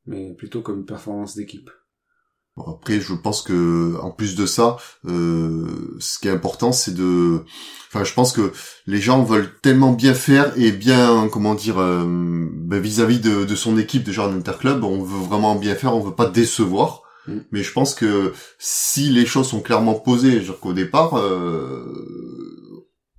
mais 0.06 0.34
plutôt 0.34 0.62
comme 0.62 0.78
une 0.80 0.86
performance 0.86 1.36
d'équipe. 1.36 1.70
après, 2.66 3.00
je 3.00 3.14
pense 3.14 3.42
que 3.42 3.96
en 4.00 4.10
plus 4.10 4.34
de 4.34 4.46
ça, 4.46 4.78
euh, 5.06 5.96
ce 6.00 6.18
qui 6.18 6.28
est 6.28 6.32
important, 6.32 6.72
c'est 6.72 6.94
de, 6.94 7.44
enfin, 7.88 8.04
je 8.04 8.14
pense 8.14 8.32
que 8.32 8.52
les 8.86 9.00
gens 9.00 9.22
veulent 9.22 9.52
tellement 9.60 9.92
bien 9.92 10.14
faire 10.14 10.52
et 10.56 10.72
bien, 10.72 11.28
comment 11.30 11.54
dire, 11.54 11.78
euh, 11.78 12.04
ben, 12.50 12.80
vis-à-vis 12.80 13.20
de, 13.20 13.44
de, 13.44 13.54
son 13.54 13.78
équipe 13.78 14.02
déjà 14.02 14.26
en 14.26 14.32
interclub, 14.32 14.82
on 14.82 15.02
veut 15.02 15.26
vraiment 15.26 15.54
bien 15.54 15.74
faire, 15.74 15.94
on 15.94 16.00
veut 16.00 16.14
pas 16.14 16.28
décevoir. 16.28 17.02
Mm. 17.28 17.38
Mais 17.52 17.62
je 17.62 17.72
pense 17.72 17.94
que 17.94 18.32
si 18.58 19.10
les 19.10 19.26
choses 19.26 19.48
sont 19.48 19.60
clairement 19.60 19.94
posées, 19.94 20.40
genre 20.40 20.58
qu'au 20.58 20.72
départ, 20.72 21.16
euh, 21.16 21.84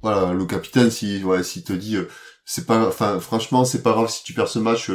voilà, 0.01 0.33
le 0.33 0.45
capitaine, 0.45 0.91
si, 0.91 1.24
ouais, 1.24 1.43
s'il 1.43 1.63
te 1.63 1.74
dit, 1.74 1.97
euh, 1.97 2.07
c'est 2.45 2.65
pas, 2.65 2.88
enfin, 2.88 3.19
franchement, 3.19 3.63
c'est 3.63 3.83
pas 3.83 3.91
grave 3.91 4.09
si 4.09 4.24
tu 4.24 4.33
perds 4.33 4.47
ce 4.47 4.59
match 4.59 4.89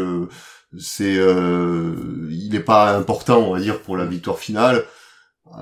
c'est 0.79 1.17
euh, 1.19 1.95
il 2.31 2.51
n'est 2.51 2.61
pas 2.61 2.97
important 2.97 3.39
on 3.39 3.55
va 3.55 3.61
dire 3.61 3.81
pour 3.81 3.97
la 3.97 4.05
victoire 4.07 4.39
finale. 4.39 4.85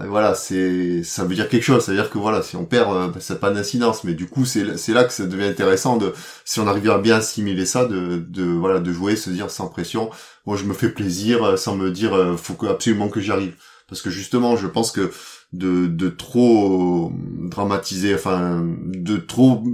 Voilà 0.07 0.35
c'est 0.35 1.03
ça 1.03 1.25
veut 1.25 1.35
dire 1.35 1.49
quelque 1.49 1.65
chose. 1.65 1.85
C'est 1.85 1.93
à 1.93 1.95
dire 1.95 2.09
que 2.09 2.19
voilà 2.19 2.43
si 2.43 2.57
on 2.57 2.65
perd 2.65 3.13
ben, 3.13 3.21
ça 3.21 3.35
n'a 3.35 3.41
pas 3.41 3.51
d'incidence 3.51 4.05
mais 4.05 4.15
du 4.15 4.27
coup 4.29 4.45
c'est 4.45 4.79
c'est 4.79 4.93
là 4.93 5.05
que 5.05 5.13
ça 5.13 5.27
devient 5.27 5.45
intéressant 5.45 5.97
de 5.97 6.15
si 6.45 6.61
on 6.61 6.67
arrive 6.67 6.89
à 6.91 6.99
bien 6.99 7.17
assimiler 7.17 7.67
ça 7.67 7.85
de 7.85 8.19
de 8.19 8.45
voilà 8.45 8.79
de 8.79 8.93
jouer 8.93 9.17
se 9.17 9.29
dire 9.31 9.51
sans 9.51 9.69
pression 9.69 10.11
moi 10.47 10.57
je 10.57 10.65
me 10.65 10.73
fais 10.73 10.89
plaisir 10.89 11.43
euh, 11.45 11.57
sans 11.57 11.77
me 11.77 11.91
dire 11.91 12.15
euh, 12.15 12.37
faut 12.37 12.55
que 12.55 12.67
absolument 12.67 13.09
que 13.09 13.21
j'arrive 13.21 13.57
parce 13.89 14.03
que 14.03 14.09
justement 14.11 14.57
je 14.57 14.69
pense 14.69 14.93
que 14.93 15.11
de 15.53 15.89
de 15.89 16.09
trop 16.09 17.13
dramatiser 17.51 18.15
enfin 18.15 18.65
de 18.65 19.17
trop 19.17 19.65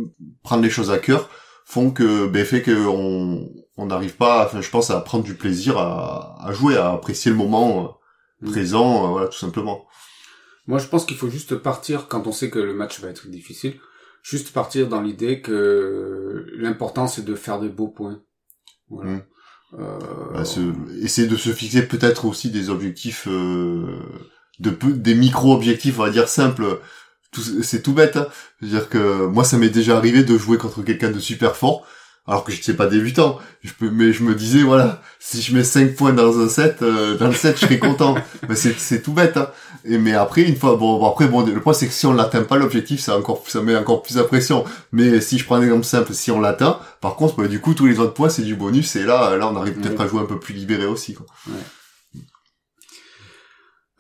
prendre 0.43 0.63
les 0.63 0.71
choses 0.71 0.91
à 0.91 0.99
cœur 0.99 1.29
font 1.65 1.91
que 1.91 2.27
ben 2.27 2.45
fait 2.47 2.63
que 2.63 2.87
on 2.87 3.47
on 3.79 3.87
n'arrive 3.87 4.17
pas, 4.17 4.45
enfin, 4.45 4.61
je 4.61 4.69
pense, 4.69 4.91
à 4.91 5.01
prendre 5.01 5.25
du 5.25 5.35
plaisir 5.35 5.79
à, 5.79 6.37
à 6.45 6.53
jouer, 6.53 6.77
à 6.77 6.91
apprécier 6.93 7.31
le 7.31 7.37
moment 7.37 7.85
euh, 8.43 8.47
mm. 8.47 8.51
présent, 8.51 9.05
euh, 9.05 9.09
voilà, 9.11 9.29
tout 9.29 9.39
simplement. 9.39 9.87
Moi, 10.67 10.79
je 10.79 10.89
pense 10.89 11.07
qu'il 11.07 11.17
faut 11.17 11.31
juste 11.31 11.55
partir 11.55 12.09
quand 12.09 12.27
on 12.27 12.33
sait 12.33 12.51
que 12.51 12.59
le 12.59 12.75
match 12.75 13.01
va 13.01 13.09
être 13.09 13.29
difficile, 13.29 13.79
juste 14.23 14.53
partir 14.53 14.89
dans 14.89 15.01
l'idée 15.01 15.41
que 15.41 16.45
l'important 16.57 17.07
c'est 17.07 17.25
de 17.25 17.35
faire 17.37 17.61
des 17.61 17.69
beaux 17.69 17.89
points. 17.89 18.21
Voilà. 18.91 19.13
Mm. 19.13 19.23
Euh... 19.79 19.99
Bah, 20.35 20.43
essayer 21.01 21.29
de 21.29 21.37
se 21.37 21.51
fixer 21.51 21.87
peut-être 21.87 22.25
aussi 22.25 22.51
des 22.51 22.71
objectifs, 22.71 23.29
euh, 23.29 24.01
de 24.59 24.71
des 24.91 25.15
micro-objectifs, 25.15 26.01
on 26.01 26.03
va 26.03 26.11
dire 26.11 26.29
simples. 26.29 26.81
C'est 27.63 27.83
tout 27.83 27.93
bête. 27.93 28.17
Hein. 28.17 28.27
C'est-à-dire 28.59 28.89
que 28.89 29.27
moi, 29.27 29.45
ça 29.45 29.59
m'est 29.59 29.69
déjà 29.69 29.97
arrivé 29.97 30.25
de 30.25 30.37
jouer 30.37 30.57
contre 30.57 30.83
quelqu'un 30.83 31.11
de 31.11 31.21
super 31.21 31.55
fort 31.55 31.87
alors 32.29 32.45
que 32.45 32.53
je 32.53 32.59
n'étais 32.59 32.75
pas 32.75 32.87
débutant. 32.87 33.39
Je 33.63 33.73
peux, 33.73 33.91
mais 33.91 34.13
je 34.13 34.23
me 34.23 34.35
disais, 34.35 34.63
voilà, 34.63 35.01
si 35.19 35.41
je 35.41 35.57
mets 35.57 35.65
5 35.65 35.97
points 35.97 36.13
dans 36.13 36.39
un 36.39 36.49
set, 36.49 36.83
euh, 36.83 37.17
dans 37.17 37.29
le 37.29 37.33
set, 37.33 37.57
je 37.57 37.63
serais 37.63 37.79
content. 37.79 38.17
mais 38.49 38.55
c'est, 38.55 38.79
c'est 38.79 39.01
tout 39.01 39.15
bête. 39.15 39.39
Hein. 39.39 39.51
Et 39.85 39.97
mais 39.97 40.13
après, 40.13 40.43
une 40.43 40.55
fois, 40.55 40.77
bon, 40.77 41.05
après, 41.07 41.27
bon, 41.27 41.45
le 41.45 41.61
point 41.61 41.73
c'est 41.73 41.87
que 41.87 41.93
si 41.93 42.05
on 42.05 42.13
l'atteint 42.13 42.43
pas 42.43 42.59
l'objectif, 42.59 43.01
ça 43.01 43.17
encore, 43.17 43.43
ça 43.49 43.63
met 43.63 43.75
encore 43.75 44.03
plus 44.03 44.17
de 44.17 44.23
pression. 44.23 44.65
Mais 44.93 45.23
si 45.23 45.39
je 45.39 45.45
prends 45.47 45.57
un 45.57 45.63
exemple 45.63 45.85
simple, 45.85 46.13
si 46.13 46.31
on 46.31 46.39
l'atteint, 46.39 46.79
par 47.01 47.17
contre, 47.17 47.37
bah, 47.37 47.49
du 47.49 47.61
coup, 47.61 47.73
tous 47.73 47.87
les 47.87 47.99
autres 47.99 48.13
points 48.15 48.29
c'est 48.29 48.43
du 48.43 48.55
bonus. 48.55 48.95
Et 48.97 49.05
là, 49.05 49.35
là, 49.37 49.49
on 49.51 49.57
arrive 49.57 49.75
peut-être 49.75 50.01
à 50.01 50.07
jouer 50.07 50.21
un 50.21 50.27
peu 50.27 50.39
plus 50.39 50.53
libéré 50.53 50.85
aussi. 50.85 51.15
Quoi. 51.15 51.27
Ouais. 51.47 51.55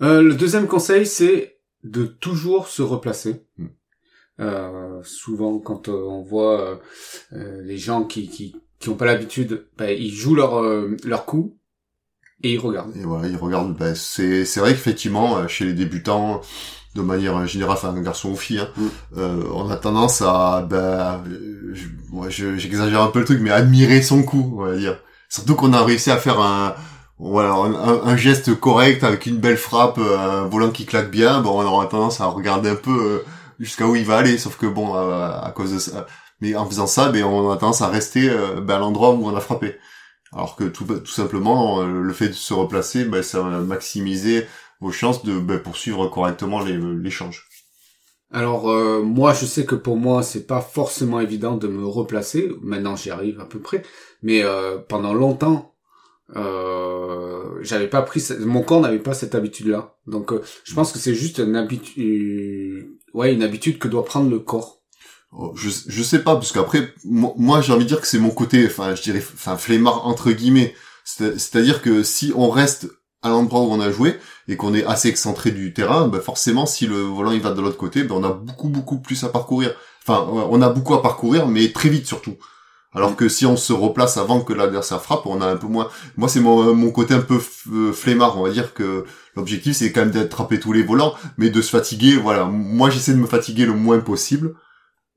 Euh, 0.02 0.23
le 0.23 0.35
deuxième 0.35 0.66
conseil, 0.66 1.06
c'est 1.06 1.58
de 1.82 2.04
toujours 2.04 2.68
se 2.68 2.82
replacer. 2.82 3.47
Hmm. 3.56 3.68
Euh, 4.40 5.00
souvent, 5.04 5.59
quand 5.59 5.88
euh, 5.88 5.92
on 6.09 6.23
voit 6.23 6.78
euh, 7.33 7.62
les 7.62 7.78
gens 7.78 8.04
qui, 8.04 8.28
qui, 8.28 8.54
qui 8.78 8.88
ont 8.88 8.95
pas 8.95 9.04
l'habitude, 9.07 9.66
ben, 9.76 9.90
ils 9.99 10.12
jouent 10.12 10.35
leur 10.37 10.59
euh, 10.61 10.97
leur 11.04 11.25
coup 11.25 11.57
et 12.45 12.52
ils 12.54 12.59
regardent. 12.59 12.97
Et 12.97 13.02
voilà, 13.02 13.26
ils 13.28 13.37
regardent. 13.37 13.76
Ben, 13.76 13.95
c'est 13.97 14.45
c'est 14.45 14.61
vrai 14.61 14.71
qu'effectivement, 14.73 15.38
euh, 15.38 15.49
chez 15.49 15.64
les 15.64 15.73
débutants, 15.73 16.40
de 16.95 17.02
manière 17.02 17.47
générale, 17.47 17.76
enfin 17.76 17.90
un 17.90 18.00
garçon 18.00 18.30
ou 18.30 18.37
fille, 18.37 18.61
hein, 18.61 18.68
Mm. 18.76 18.87
euh, 19.18 19.42
on 19.52 19.68
a 19.71 19.76
tendance 19.76 20.23
à, 20.23 20.66
ben, 20.68 21.23
euh, 21.28 21.71
je- 21.75 21.88
moi, 22.12 22.28
je- 22.28 22.57
j'exagère 22.57 23.02
un 23.02 23.09
peu 23.09 23.18
le 23.18 23.25
truc, 23.25 23.40
mais 23.42 23.50
admirer 23.50 24.02
son 24.02 24.23
coup, 24.23 24.54
on 24.59 24.64
va 24.64 24.76
dire. 24.76 24.99
Surtout 25.28 25.54
qu'on 25.57 25.73
a 25.73 25.85
réussi 25.85 26.11
à 26.11 26.16
faire 26.16 26.40
un, 26.40 26.75
voilà, 27.18 27.52
un, 27.54 28.16
geste 28.16 28.54
correct 28.59 29.02
avec 29.04 29.26
une 29.26 29.38
belle 29.38 29.57
frappe, 29.57 29.99
euh, 29.99 30.16
un 30.16 30.47
volant 30.47 30.71
qui 30.71 30.87
claque 30.87 31.11
bien. 31.11 31.40
Bon, 31.42 31.61
on 31.61 31.64
aura 31.66 31.87
tendance 31.87 32.21
à 32.21 32.26
regarder 32.26 32.71
un 32.71 32.76
peu 32.76 32.90
euh, 32.90 33.25
jusqu'à 33.59 33.87
où 33.87 33.97
il 33.97 34.05
va 34.05 34.19
aller, 34.19 34.38
sauf 34.38 34.57
que 34.57 34.67
bon, 34.67 34.95
à, 34.95 35.53
cause 35.55 35.73
de 35.73 35.79
ça, 35.79 36.07
mais 36.41 36.55
en 36.55 36.67
faisant 36.67 36.87
ça, 36.87 37.11
ben, 37.11 37.25
on 37.25 37.50
a 37.50 37.57
tendance 37.57 37.83
à 37.83 37.88
rester 37.88 38.31
euh, 38.31 38.61
ben, 38.61 38.77
à 38.77 38.79
l'endroit 38.79 39.12
où 39.12 39.27
on 39.27 39.37
a 39.37 39.41
frappé. 39.41 39.77
Alors 40.33 40.57
que 40.57 40.65
tout, 40.65 40.85
tout 40.85 41.07
simplement, 41.07 41.81
euh, 41.81 42.03
le 42.03 42.12
fait 42.12 42.29
de 42.29 42.35
se 42.35 42.55
replacer, 42.55 43.05
ben, 43.05 43.23
ça 43.23 43.41
va 43.41 43.59
maximiser 43.61 44.47
vos 44.81 44.93
chances 44.93 45.25
de 45.25 45.38
ben, 45.38 45.59
poursuivre 45.59 46.07
correctement 46.09 46.61
les- 46.61 46.79
l'échange. 46.79 47.49
Alors 48.31 48.71
euh, 48.71 49.03
moi 49.03 49.33
je 49.33 49.47
sais 49.47 49.65
que 49.65 49.75
pour 49.75 49.97
moi 49.97 50.23
c'est 50.23 50.47
pas 50.47 50.61
forcément 50.61 51.19
évident 51.19 51.57
de 51.57 51.67
me 51.67 51.87
replacer. 51.87 52.50
Maintenant 52.61 52.95
j'y 52.95 53.11
arrive 53.11 53.41
à 53.41 53.47
peu 53.47 53.59
près, 53.59 53.83
mais 54.23 54.43
euh, 54.45 54.77
pendant 54.77 55.15
longtemps 55.15 55.75
euh, 56.37 57.59
j'avais 57.62 57.88
pas 57.88 58.03
pris 58.03 58.23
mon 58.41 58.62
corps 58.62 58.83
n'avait 58.83 58.99
pas 58.99 59.15
cette 59.15 59.35
habitude 59.35 59.69
là. 59.69 59.97
Donc 60.07 60.33
euh, 60.33 60.43
je 60.65 60.75
pense 60.75 60.93
que 60.93 60.99
c'est 60.99 61.15
juste 61.15 61.38
une 61.38 61.57
habitude 61.57 62.98
ouais 63.15 63.33
une 63.35 63.43
habitude 63.43 63.79
que 63.79 63.88
doit 63.88 64.05
prendre 64.05 64.31
le 64.31 64.38
corps. 64.38 64.79
Oh, 65.33 65.53
Je, 65.55 65.69
je 65.87 66.03
sais 66.03 66.21
pas, 66.21 66.35
parce 66.37 66.53
qu'après, 66.53 66.95
mo- 67.05 67.35
moi 67.37 67.61
j'ai 67.61 67.73
envie 67.73 67.85
de 67.85 67.88
dire 67.88 68.00
que 68.00 68.07
c'est 68.07 68.19
mon 68.19 68.31
côté, 68.31 68.67
enfin 68.67 68.95
je 68.95 69.03
dirais, 69.03 69.23
enfin 69.35 69.57
flemmard 69.57 70.07
entre 70.07 70.33
guillemets. 70.33 70.75
C'est- 71.05 71.38
C'est-à-dire 71.38 71.83
que 71.83 72.03
si 72.03 72.33
on 72.37 72.49
reste 72.50 72.88
à 73.23 73.29
l'endroit 73.31 73.61
où 73.62 73.71
on 73.73 73.81
a 73.81 73.91
joué 73.91 74.19
et 74.47 74.57
qu'on 74.57 74.75
est 74.75 74.85
assez 74.85 75.09
excentré 75.09 75.50
du 75.50 75.75
terrain, 75.75 76.09
ben 76.09 76.21
forcément 76.21 76.67
si 76.67 76.87
le 76.87 76.97
volant 77.00 77.33
il 77.33 77.41
va 77.41 77.53
de 77.53 77.61
l'autre 77.61 77.77
côté, 77.77 78.05
ben 78.05 78.15
on 78.15 78.25
a 78.25 78.33
beaucoup 78.33 78.69
beaucoup 78.69 78.99
plus 79.00 79.23
à 79.25 79.29
parcourir. 79.29 79.75
Enfin, 80.07 80.27
on 80.31 80.62
a 80.62 80.71
beaucoup 80.71 80.95
à 80.95 81.03
parcourir, 81.03 81.47
mais 81.49 81.73
très 81.73 81.91
vite 81.91 82.07
surtout. 82.07 82.37
Alors 82.99 83.17
que 83.17 83.28
si 83.28 83.47
on 83.47 83.57
se 83.57 83.73
replace 83.73 84.17
avant 84.17 84.40
que 84.40 84.52
l'adversaire 84.52 85.00
frappe, 85.00 85.26
on 85.26 85.40
a 85.40 85.47
un 85.47 85.57
peu 85.57 85.69
moins. 85.69 85.88
Moi, 86.17 86.28
c'est 86.28 86.40
mon, 86.40 86.75
mon 86.75 86.90
côté 86.90 87.14
un 87.14 87.21
peu 87.21 87.38
euh, 87.73 87.93
flemmard. 87.93 88.38
On 88.38 88.43
va 88.43 88.50
dire 88.50 88.75
que 88.75 89.05
l'objectif, 89.37 89.76
c'est 89.76 89.93
quand 89.93 90.00
même 90.00 90.11
d'attraper 90.11 90.59
tous 90.61 90.73
les 90.73 90.83
volants, 90.83 91.14
mais 91.37 91.50
de 91.50 91.62
se 91.62 91.71
fatiguer. 91.71 92.17
Voilà. 92.17 92.45
Moi, 92.45 92.90
j'essaie 92.90 93.12
de 93.12 93.19
me 93.19 93.26
fatiguer 93.26 93.67
le 93.67 93.73
moins 93.75 94.00
possible 94.00 94.55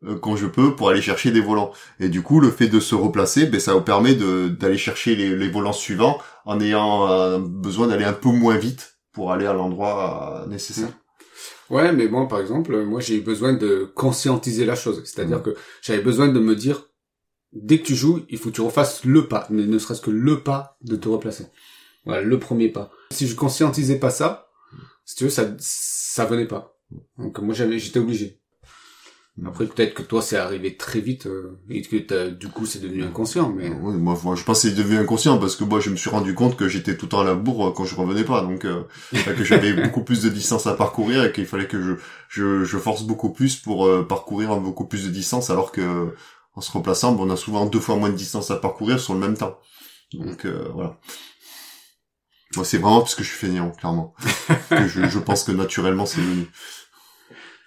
euh, 0.05 0.15
quand 0.19 0.35
je 0.35 0.47
peux 0.47 0.75
pour 0.75 0.89
aller 0.89 1.01
chercher 1.01 1.31
des 1.31 1.41
volants. 1.41 1.71
Et 1.99 2.09
du 2.09 2.21
coup, 2.21 2.39
le 2.39 2.51
fait 2.51 2.67
de 2.67 2.79
se 2.79 2.95
replacer, 2.95 3.45
ben, 3.47 3.59
ça 3.59 3.73
vous 3.73 3.81
permet 3.81 4.15
de 4.15 4.47
d'aller 4.49 4.77
chercher 4.77 5.15
les, 5.15 5.35
les 5.35 5.49
volants 5.49 5.73
suivants 5.73 6.19
en 6.45 6.59
ayant 6.59 7.09
euh, 7.11 7.39
besoin 7.39 7.87
d'aller 7.87 8.05
un 8.05 8.13
peu 8.13 8.29
moins 8.29 8.57
vite 8.57 8.97
pour 9.13 9.31
aller 9.31 9.45
à 9.45 9.53
l'endroit 9.53 10.43
euh, 10.43 10.47
nécessaire. 10.47 10.89
Ouais, 11.69 11.93
mais 11.93 12.07
moi, 12.07 12.27
par 12.27 12.39
exemple, 12.41 12.83
moi, 12.83 12.99
j'ai 12.99 13.15
eu 13.17 13.21
besoin 13.21 13.53
de 13.53 13.89
conscientiser 13.95 14.65
la 14.65 14.75
chose. 14.75 15.01
C'est-à-dire 15.05 15.39
Mm. 15.39 15.43
que 15.43 15.55
j'avais 15.81 16.01
besoin 16.01 16.27
de 16.27 16.39
me 16.39 16.55
dire, 16.55 16.87
dès 17.53 17.79
que 17.79 17.85
tu 17.85 17.95
joues, 17.95 18.21
il 18.29 18.37
faut 18.37 18.49
que 18.49 18.55
tu 18.55 18.61
refasses 18.61 19.03
le 19.05 19.27
pas, 19.27 19.47
ne, 19.49 19.63
ne 19.65 19.77
serait-ce 19.79 20.01
que 20.01 20.11
le 20.11 20.41
pas 20.41 20.77
de 20.81 20.95
te 20.95 21.07
replacer. 21.09 21.47
Voilà, 22.05 22.21
le 22.21 22.39
premier 22.39 22.69
pas. 22.69 22.91
Si 23.11 23.27
je 23.27 23.35
conscientisais 23.35 23.99
pas 23.99 24.09
ça, 24.09 24.49
si 25.05 25.15
tu 25.15 25.23
veux, 25.25 25.29
ça, 25.29 25.47
ça 25.59 26.25
venait 26.25 26.47
pas. 26.47 26.77
Donc 27.17 27.39
moi, 27.39 27.53
j'avais, 27.53 27.79
j'étais 27.79 27.99
obligé. 27.99 28.39
Après, 29.45 29.65
peut-être 29.65 29.93
que 29.93 30.01
toi, 30.03 30.21
c'est 30.21 30.35
arrivé 30.35 30.75
très 30.75 30.99
vite 30.99 31.25
euh, 31.25 31.57
et 31.69 31.81
que 31.81 31.95
t'as- 31.97 32.29
du 32.29 32.49
coup, 32.49 32.65
c'est 32.65 32.79
devenu 32.79 33.01
inconscient, 33.03 33.49
mais 33.49 33.69
Oui, 33.69 33.95
moi, 33.95 34.19
moi, 34.23 34.35
je 34.35 34.43
pense 34.43 34.61
que 34.61 34.69
c'est 34.69 34.75
devenu 34.75 34.97
inconscient 34.97 35.37
parce 35.39 35.55
que 35.55 35.63
moi, 35.63 35.79
je 35.79 35.89
me 35.89 35.95
suis 35.95 36.09
rendu 36.09 36.35
compte 36.35 36.57
que 36.57 36.67
j'étais 36.67 36.97
tout 36.97 37.05
le 37.05 37.09
temps 37.11 37.21
à 37.21 37.23
la 37.23 37.33
bourre 37.33 37.69
euh, 37.69 37.71
quand 37.71 37.85
je 37.85 37.95
revenais 37.95 38.25
pas, 38.25 38.41
donc 38.41 38.65
euh, 38.65 38.83
que 39.11 39.43
j'avais 39.43 39.73
beaucoup 39.83 40.03
plus 40.03 40.21
de 40.21 40.29
distance 40.29 40.67
à 40.67 40.73
parcourir 40.75 41.23
et 41.23 41.31
qu'il 41.31 41.45
fallait 41.45 41.67
que 41.67 41.81
je, 41.81 41.93
je, 42.27 42.63
je 42.65 42.77
force 42.77 43.03
beaucoup 43.03 43.29
plus 43.31 43.55
pour 43.55 43.87
euh, 43.87 44.05
parcourir 44.05 44.55
beaucoup 44.59 44.85
plus 44.85 45.05
de 45.05 45.09
distance, 45.09 45.49
alors 45.49 45.71
que 45.71 46.13
en 46.53 46.61
se 46.61 46.71
replaçant, 46.71 47.13
bon, 47.13 47.27
on 47.27 47.31
a 47.31 47.37
souvent 47.37 47.65
deux 47.65 47.79
fois 47.79 47.95
moins 47.95 48.09
de 48.09 48.15
distance 48.15 48.51
à 48.51 48.57
parcourir 48.57 48.99
sur 48.99 49.13
le 49.13 49.19
même 49.19 49.37
temps. 49.37 49.57
Donc 50.13 50.45
euh, 50.45 50.69
voilà. 50.73 50.99
Moi, 52.55 52.65
c'est 52.65 52.77
vraiment 52.77 52.99
parce 52.99 53.15
que 53.15 53.23
je 53.23 53.29
suis 53.29 53.37
feignant, 53.37 53.71
clairement. 53.71 54.13
que 54.69 54.87
je, 54.87 55.07
je 55.07 55.19
pense 55.19 55.43
que 55.43 55.53
naturellement, 55.53 56.05
c'est 56.05 56.19
venu. 56.19 56.47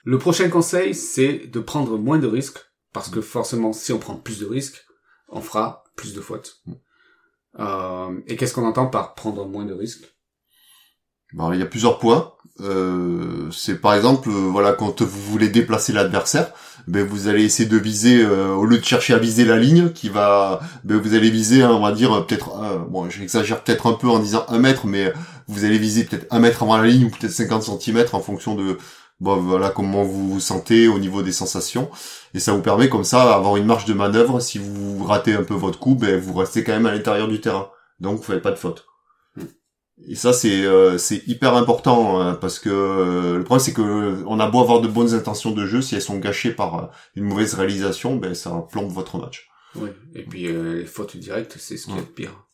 Le 0.05 0.19
prochain 0.19 0.51
conseil, 0.51 0.95
c'est 0.95 1.47
de 1.47 1.61
prendre 1.61 1.97
moins 1.97 2.19
de 2.19 2.27
risques, 2.27 2.59
parce 2.93 3.09
que 3.09 3.23
forcément, 3.23 3.73
si 3.73 3.93
on 3.93 3.99
prend 3.99 4.17
plus 4.17 4.41
de 4.41 4.47
risques, 4.47 4.85
on 5.29 5.41
fera 5.41 5.85
plus 5.97 6.13
de 6.13 6.21
fautes. 6.21 6.63
Euh, 7.59 8.21
et 8.27 8.37
qu'est-ce 8.37 8.53
qu'on 8.53 8.67
entend 8.67 8.87
par 8.87 9.15
prendre 9.15 9.47
moins 9.47 9.65
de 9.65 9.73
risques? 9.73 10.14
Alors, 11.39 11.55
il 11.55 11.61
y 11.61 11.63
a 11.63 11.67
plusieurs 11.67 11.99
points. 11.99 12.33
Euh, 12.61 13.51
c'est 13.51 13.81
par 13.81 13.95
exemple, 13.95 14.29
euh, 14.29 14.49
voilà, 14.51 14.73
quand 14.73 15.03
vous 15.03 15.21
voulez 15.33 15.49
déplacer 15.49 15.93
l'adversaire, 15.93 16.53
ben 16.87 17.05
vous 17.05 17.29
allez 17.29 17.43
essayer 17.45 17.69
de 17.69 17.77
viser 17.77 18.23
euh, 18.23 18.55
au 18.55 18.65
lieu 18.65 18.79
de 18.79 18.85
chercher 18.85 19.15
à 19.15 19.19
viser 19.19 19.45
la 19.45 19.57
ligne 19.57 19.91
qui 19.91 20.09
va, 20.09 20.61
ben 20.85 20.99
vous 20.99 21.15
allez 21.15 21.31
viser, 21.31 21.63
hein, 21.63 21.71
on 21.73 21.81
va 21.81 21.93
dire 21.93 22.27
peut-être, 22.27 22.51
euh, 22.63 22.79
bon, 22.79 23.09
j'exagère 23.11 23.63
peut-être 23.63 23.87
un 23.89 23.95
peu 23.95 24.09
en 24.09 24.19
disant 24.19 24.45
un 24.49 24.59
mètre, 24.59 24.87
mais 24.87 25.13
vous 25.49 25.65
allez 25.65 25.79
viser 25.79 26.05
peut-être 26.05 26.27
un 26.31 26.39
mètre 26.39 26.63
avant 26.63 26.77
la 26.77 26.87
ligne 26.87 27.07
ou 27.07 27.11
peut-être 27.11 27.33
50 27.33 27.65
centimètres 27.65 28.15
en 28.15 28.21
fonction 28.21 28.55
de, 28.55 28.79
bon, 29.21 29.37
voilà, 29.37 29.71
comment 29.71 30.05
vous 30.05 30.29
vous 30.35 30.41
sentez 30.41 30.87
au 30.89 30.99
niveau 30.99 31.23
des 31.23 31.33
sensations, 31.33 31.91
et 32.35 32.41
ça 32.41 32.53
vous 32.53 32.63
permet 32.63 32.89
comme 32.89 33.05
ça 33.05 33.25
d'avoir 33.25 33.57
une 33.57 33.67
marge 33.67 33.87
de 33.87 33.95
manœuvre. 33.95 34.41
Si 34.41 34.59
vous 34.59 35.05
ratez 35.05 35.35
un 35.35 35.43
peu 35.43 35.55
votre 35.55 35.79
coup, 35.79 35.95
ben 35.97 36.21
vous 36.21 36.35
restez 36.35 36.63
quand 36.65 36.73
même 36.73 36.87
à 36.87 36.93
l'intérieur 36.93 37.29
du 37.29 37.41
terrain, 37.41 37.69
donc 38.01 38.19
vous 38.19 38.23
faites 38.23 38.43
pas 38.43 38.53
de 38.53 38.57
faute. 38.57 38.87
Et 40.09 40.17
ça 40.17 40.33
c'est 40.33 40.65
euh, 40.67 40.99
c'est 40.99 41.23
hyper 41.29 41.55
important 41.55 42.21
hein, 42.21 42.35
parce 42.41 42.59
que 42.59 42.69
euh, 42.69 43.39
le 43.39 43.45
problème 43.45 43.65
c'est 43.65 43.73
que 43.73 43.81
euh, 43.81 44.25
on 44.27 44.41
a 44.41 44.49
beau 44.49 44.61
avoir 44.61 44.81
de 44.81 44.89
bonnes 44.89 45.15
intentions 45.15 45.53
de 45.53 45.67
jeu 45.67 45.81
si 45.83 45.95
elles 45.95 46.03
sont 46.03 46.19
gâchées 46.19 46.51
par 46.51 46.75
euh, 46.79 46.87
une 47.15 47.25
mauvaise 47.25 47.55
réalisation, 47.55 48.17
ben 48.17 48.35
ça 48.35 48.67
plombe 48.73 48.91
votre 48.91 49.19
match. 49.19 49.49
Oui. 49.77 49.91
Et 50.15 50.23
puis 50.25 50.47
euh, 50.49 50.79
les 50.81 50.85
fautes 50.87 51.17
directes, 51.17 51.57
c'est 51.59 51.77
ce 51.77 51.87
qui 51.87 51.93
est 51.93 51.97
le 51.97 52.03
pire. 52.03 52.45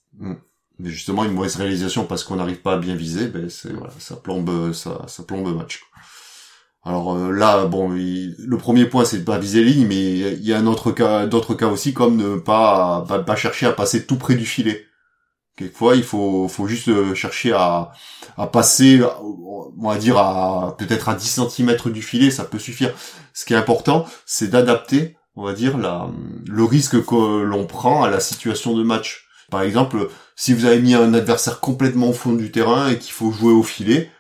Mais 0.79 0.91
justement 0.91 1.25
une 1.25 1.33
mauvaise 1.33 1.57
réalisation 1.57 2.05
parce 2.05 2.25
qu'on 2.25 2.37
n'arrive 2.37 2.61
pas 2.61 2.75
à 2.75 2.79
bien 2.79 2.95
viser, 2.95 3.27
ben 3.29 3.49
c'est 3.49 3.73
voilà, 3.73 3.93
ça 3.99 4.17
plombe 4.17 4.73
ça 4.73 5.05
ça 5.09 5.23
plombe 5.23 5.47
le 5.47 5.55
match. 5.55 5.83
Alors 6.85 7.15
euh, 7.17 7.31
là 7.33 7.65
bon, 7.67 7.95
il- 7.97 8.37
le 8.39 8.59
premier 8.59 8.85
point 8.85 9.05
c'est 9.07 9.19
de 9.21 9.25
pas 9.25 9.39
viser 9.39 9.63
ligne, 9.65 9.87
mais 9.87 10.19
il 10.33 10.45
y 10.45 10.53
a 10.53 10.59
un 10.59 10.67
autre 10.67 10.93
cas 10.93 11.27
d'autres 11.27 11.55
cas 11.55 11.69
aussi 11.69 11.95
comme 11.95 12.17
ne 12.17 12.37
pas, 12.37 13.05
pas 13.09 13.19
pas 13.21 13.37
chercher 13.37 13.67
à 13.67 13.73
passer 13.73 14.07
tout 14.07 14.17
près 14.17 14.35
du 14.35 14.45
filet. 14.47 14.85
Quelquefois, 15.61 15.95
il 15.95 16.05
faut, 16.05 16.49
faut 16.49 16.67
juste 16.67 16.89
euh, 16.89 17.15
chercher 17.15 17.53
à, 17.53 17.93
passer, 18.51 19.03
on 19.23 19.91
va 19.91 19.99
dire, 19.99 20.17
à 20.17 20.75
peut-être 20.79 21.11
à 21.11 21.15
10 21.15 21.43
cm 21.51 21.77
du 21.93 22.01
filet, 22.01 22.31
ça 22.31 22.45
peut 22.45 22.59
suffire. 22.59 22.95
Ce 23.35 23.45
qui 23.45 23.53
est 23.53 23.59
important, 23.59 24.07
c'est 24.25 24.49
d'adapter, 24.49 25.19
on 25.37 25.45
va 25.45 25.53
dire, 25.53 25.77
le 25.77 26.65
risque 26.65 27.05
que 27.05 27.43
l'on 27.43 27.67
prend 27.67 28.03
à 28.03 28.09
la 28.09 28.21
situation 28.21 28.75
de 28.75 28.83
match. 28.83 29.27
Par 29.51 29.61
exemple, 29.61 30.09
si 30.35 30.55
vous 30.55 30.65
avez 30.65 30.81
mis 30.81 30.95
un 30.95 31.13
adversaire 31.13 31.61
complètement 31.61 32.09
au 32.09 32.15
fond 32.15 32.33
du 32.33 32.51
terrain 32.51 32.89
et 32.89 32.99
qu'il 32.99 33.13
faut 33.13 33.31
jouer 33.31 33.53
au 33.53 33.63
filet, 33.63 34.11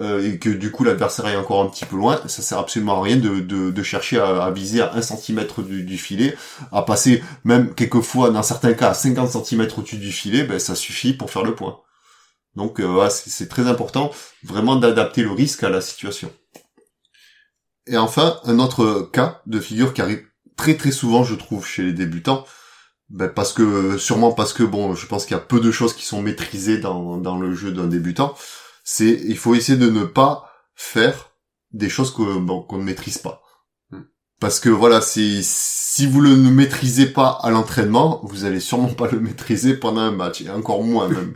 euh, 0.00 0.24
et 0.24 0.38
que 0.38 0.50
du 0.50 0.70
coup 0.70 0.84
l'adversaire 0.84 1.26
est 1.26 1.36
encore 1.36 1.60
un 1.60 1.68
petit 1.68 1.84
peu 1.84 1.96
loin, 1.96 2.20
ça 2.26 2.42
sert 2.42 2.58
absolument 2.58 3.00
à 3.00 3.02
rien 3.02 3.16
de, 3.16 3.40
de, 3.40 3.82
chercher 3.82 4.20
à, 4.20 4.50
viser 4.50 4.80
à 4.80 4.94
1 4.94 5.02
cm 5.02 5.44
du, 5.58 5.98
filet, 5.98 6.36
à 6.70 6.82
passer 6.82 7.22
même 7.44 7.74
quelquefois 7.74 8.30
dans 8.30 8.44
certains 8.44 8.74
cas 8.74 8.90
à 8.90 8.94
50 8.94 9.44
cm 9.44 9.68
au-dessus 9.76 9.96
du 9.96 10.12
filet, 10.12 10.44
ben 10.44 10.60
ça 10.60 10.76
suffit 10.76 11.14
pour 11.14 11.30
faire 11.30 11.42
le 11.42 11.54
point. 11.54 11.80
Donc 12.54 12.80
euh, 12.80 13.08
c'est 13.10 13.48
très 13.48 13.66
important 13.66 14.12
vraiment 14.44 14.76
d'adapter 14.76 15.22
le 15.22 15.32
risque 15.32 15.64
à 15.64 15.68
la 15.68 15.80
situation. 15.80 16.30
Et 17.88 17.96
enfin, 17.96 18.38
un 18.44 18.60
autre 18.60 19.08
cas 19.12 19.42
de 19.46 19.58
figure 19.58 19.94
qui 19.94 20.02
arrive 20.02 20.22
très 20.56 20.76
très 20.76 20.92
souvent, 20.92 21.24
je 21.24 21.34
trouve, 21.34 21.66
chez 21.66 21.82
les 21.82 21.92
débutants, 21.92 22.44
ben 23.08 23.28
parce 23.28 23.52
que 23.52 23.98
sûrement 23.98 24.32
parce 24.32 24.52
que 24.52 24.62
bon, 24.62 24.94
je 24.94 25.06
pense 25.06 25.24
qu'il 25.24 25.36
y 25.36 25.40
a 25.40 25.42
peu 25.42 25.58
de 25.58 25.72
choses 25.72 25.94
qui 25.94 26.04
sont 26.04 26.22
maîtrisées 26.22 26.78
dans, 26.78 27.16
dans 27.16 27.38
le 27.38 27.54
jeu 27.54 27.72
d'un 27.72 27.86
débutant. 27.86 28.36
C'est 28.90 29.20
il 29.26 29.36
faut 29.36 29.54
essayer 29.54 29.76
de 29.76 29.90
ne 29.90 30.04
pas 30.04 30.50
faire 30.74 31.32
des 31.72 31.90
choses 31.90 32.10
que 32.10 32.38
bon, 32.38 32.62
qu'on 32.62 32.78
ne 32.78 32.84
maîtrise 32.84 33.18
pas. 33.18 33.42
Hmm. 33.90 34.04
Parce 34.40 34.60
que 34.60 34.70
voilà, 34.70 35.02
c'est 35.02 35.40
si 35.42 36.06
vous 36.06 36.22
le 36.22 36.34
ne 36.36 36.50
maîtrisez 36.50 37.04
pas 37.04 37.38
à 37.42 37.50
l'entraînement, 37.50 38.22
vous 38.22 38.46
allez 38.46 38.60
sûrement 38.60 38.88
pas 38.88 39.06
le 39.10 39.20
maîtriser 39.20 39.74
pendant 39.74 40.00
un 40.00 40.10
match 40.10 40.40
et 40.40 40.48
encore 40.48 40.82
moins 40.82 41.06
même. 41.06 41.34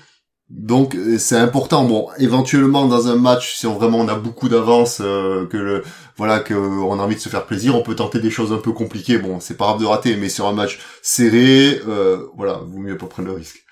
Donc 0.50 0.94
euh, 0.94 1.16
c'est 1.16 1.38
important. 1.38 1.84
Bon, 1.84 2.10
éventuellement 2.18 2.86
dans 2.86 3.08
un 3.08 3.16
match, 3.16 3.56
si 3.56 3.66
on 3.66 3.78
vraiment 3.78 4.00
on 4.00 4.08
a 4.08 4.16
beaucoup 4.16 4.50
d'avance, 4.50 4.98
euh, 5.00 5.46
que 5.46 5.56
le 5.56 5.84
voilà 6.18 6.40
que 6.40 6.52
on 6.52 7.00
a 7.00 7.02
envie 7.02 7.14
de 7.14 7.20
se 7.20 7.30
faire 7.30 7.46
plaisir, 7.46 7.74
on 7.76 7.82
peut 7.82 7.96
tenter 7.96 8.20
des 8.20 8.30
choses 8.30 8.52
un 8.52 8.58
peu 8.58 8.72
compliquées. 8.72 9.16
Bon, 9.16 9.40
c'est 9.40 9.56
pas 9.56 9.68
grave 9.68 9.80
de 9.80 9.86
rater, 9.86 10.16
mais 10.16 10.28
sur 10.28 10.46
un 10.46 10.52
match 10.52 10.78
serré, 11.00 11.80
euh, 11.88 12.26
voilà, 12.36 12.60
vaut 12.66 12.78
mieux 12.78 12.98
pas 12.98 13.06
prendre 13.06 13.28
le 13.28 13.34
risque. 13.36 13.64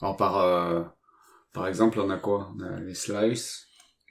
Alors 0.00 0.16
par 0.16 0.38
euh, 0.38 0.82
par 1.54 1.66
exemple, 1.66 1.98
on 2.00 2.10
a 2.10 2.18
quoi? 2.18 2.52
On 2.58 2.62
a 2.62 2.80
les 2.80 2.94
slices. 2.94 3.62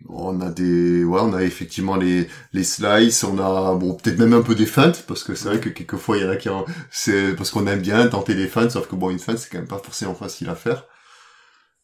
On 0.10 0.42
a 0.42 0.50
des, 0.50 1.04
ouais, 1.04 1.22
on 1.22 1.34
a 1.34 1.44
effectivement 1.44 1.96
les 1.96 2.28
les 2.52 2.64
slices, 2.64 3.24
on 3.24 3.38
a 3.38 3.76
bon 3.76 3.94
peut-être 3.96 4.18
même 4.18 4.34
un 4.34 4.42
peu 4.42 4.56
des 4.56 4.66
feintes 4.66 5.06
parce 5.08 5.24
que 5.24 5.36
c'est 5.36 5.48
vrai 5.48 5.60
que 5.62 5.70
quelquefois 5.70 6.18
il 6.18 6.24
y 6.24 6.26
en 6.26 6.30
a 6.30 6.36
qui, 6.36 6.50
en... 6.50 6.66
c'est 6.90 7.36
parce 7.36 7.52
qu'on 7.52 7.68
aime 7.68 7.80
bien 7.80 8.06
tenter 8.08 8.34
des 8.36 8.48
feintes, 8.48 8.72
sauf 8.72 8.88
que 8.88 8.96
bon 8.96 9.12
une 9.12 9.20
feinte 9.20 9.38
c'est 9.38 9.50
quand 9.50 9.60
même 9.60 9.68
pas 9.68 9.78
forcément 9.78 10.16
facile 10.16 10.50
à 10.50 10.56
faire. 10.56 10.88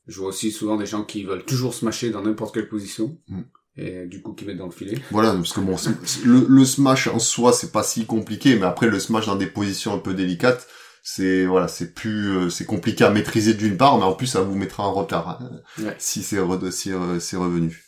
Je 0.07 0.19
vois 0.19 0.29
aussi 0.29 0.51
souvent 0.51 0.75
des 0.75 0.87
gens 0.87 1.03
qui 1.03 1.23
veulent 1.23 1.45
toujours 1.45 1.73
smasher 1.73 2.09
dans 2.09 2.23
n'importe 2.23 2.55
quelle 2.55 2.67
position. 2.67 3.17
Mm. 3.27 3.41
Et 3.77 4.07
du 4.07 4.21
coup, 4.21 4.33
qui 4.33 4.43
mettent 4.43 4.57
dans 4.57 4.65
le 4.65 4.71
filet. 4.71 4.97
Voilà, 5.11 5.31
parce 5.31 5.53
que 5.53 5.61
bon, 5.61 5.77
le, 6.25 6.45
le 6.49 6.65
smash 6.65 7.07
en 7.07 7.19
soi, 7.19 7.53
c'est 7.53 7.71
pas 7.71 7.83
si 7.83 8.05
compliqué, 8.05 8.57
mais 8.57 8.65
après 8.65 8.87
le 8.87 8.99
smash 8.99 9.27
dans 9.27 9.37
des 9.37 9.47
positions 9.47 9.93
un 9.93 9.99
peu 9.99 10.13
délicates, 10.13 10.67
c'est 11.03 11.45
voilà, 11.45 11.67
c'est 11.67 11.93
plus, 11.93 12.29
euh, 12.37 12.49
c'est 12.49 12.65
compliqué 12.65 13.03
à 13.03 13.09
maîtriser 13.11 13.53
d'une 13.53 13.77
part, 13.77 13.97
mais 13.97 14.03
en 14.03 14.13
plus 14.13 14.27
ça 14.27 14.41
vous 14.41 14.55
mettra 14.55 14.83
en 14.83 14.93
retard 14.93 15.29
hein, 15.41 15.61
Ouais. 15.79 15.95
si 15.99 16.23
c'est 16.23 16.37
re- 16.37 16.71
si, 16.71 16.91
euh, 16.91 17.19
c'est 17.19 17.37
revenu. 17.37 17.83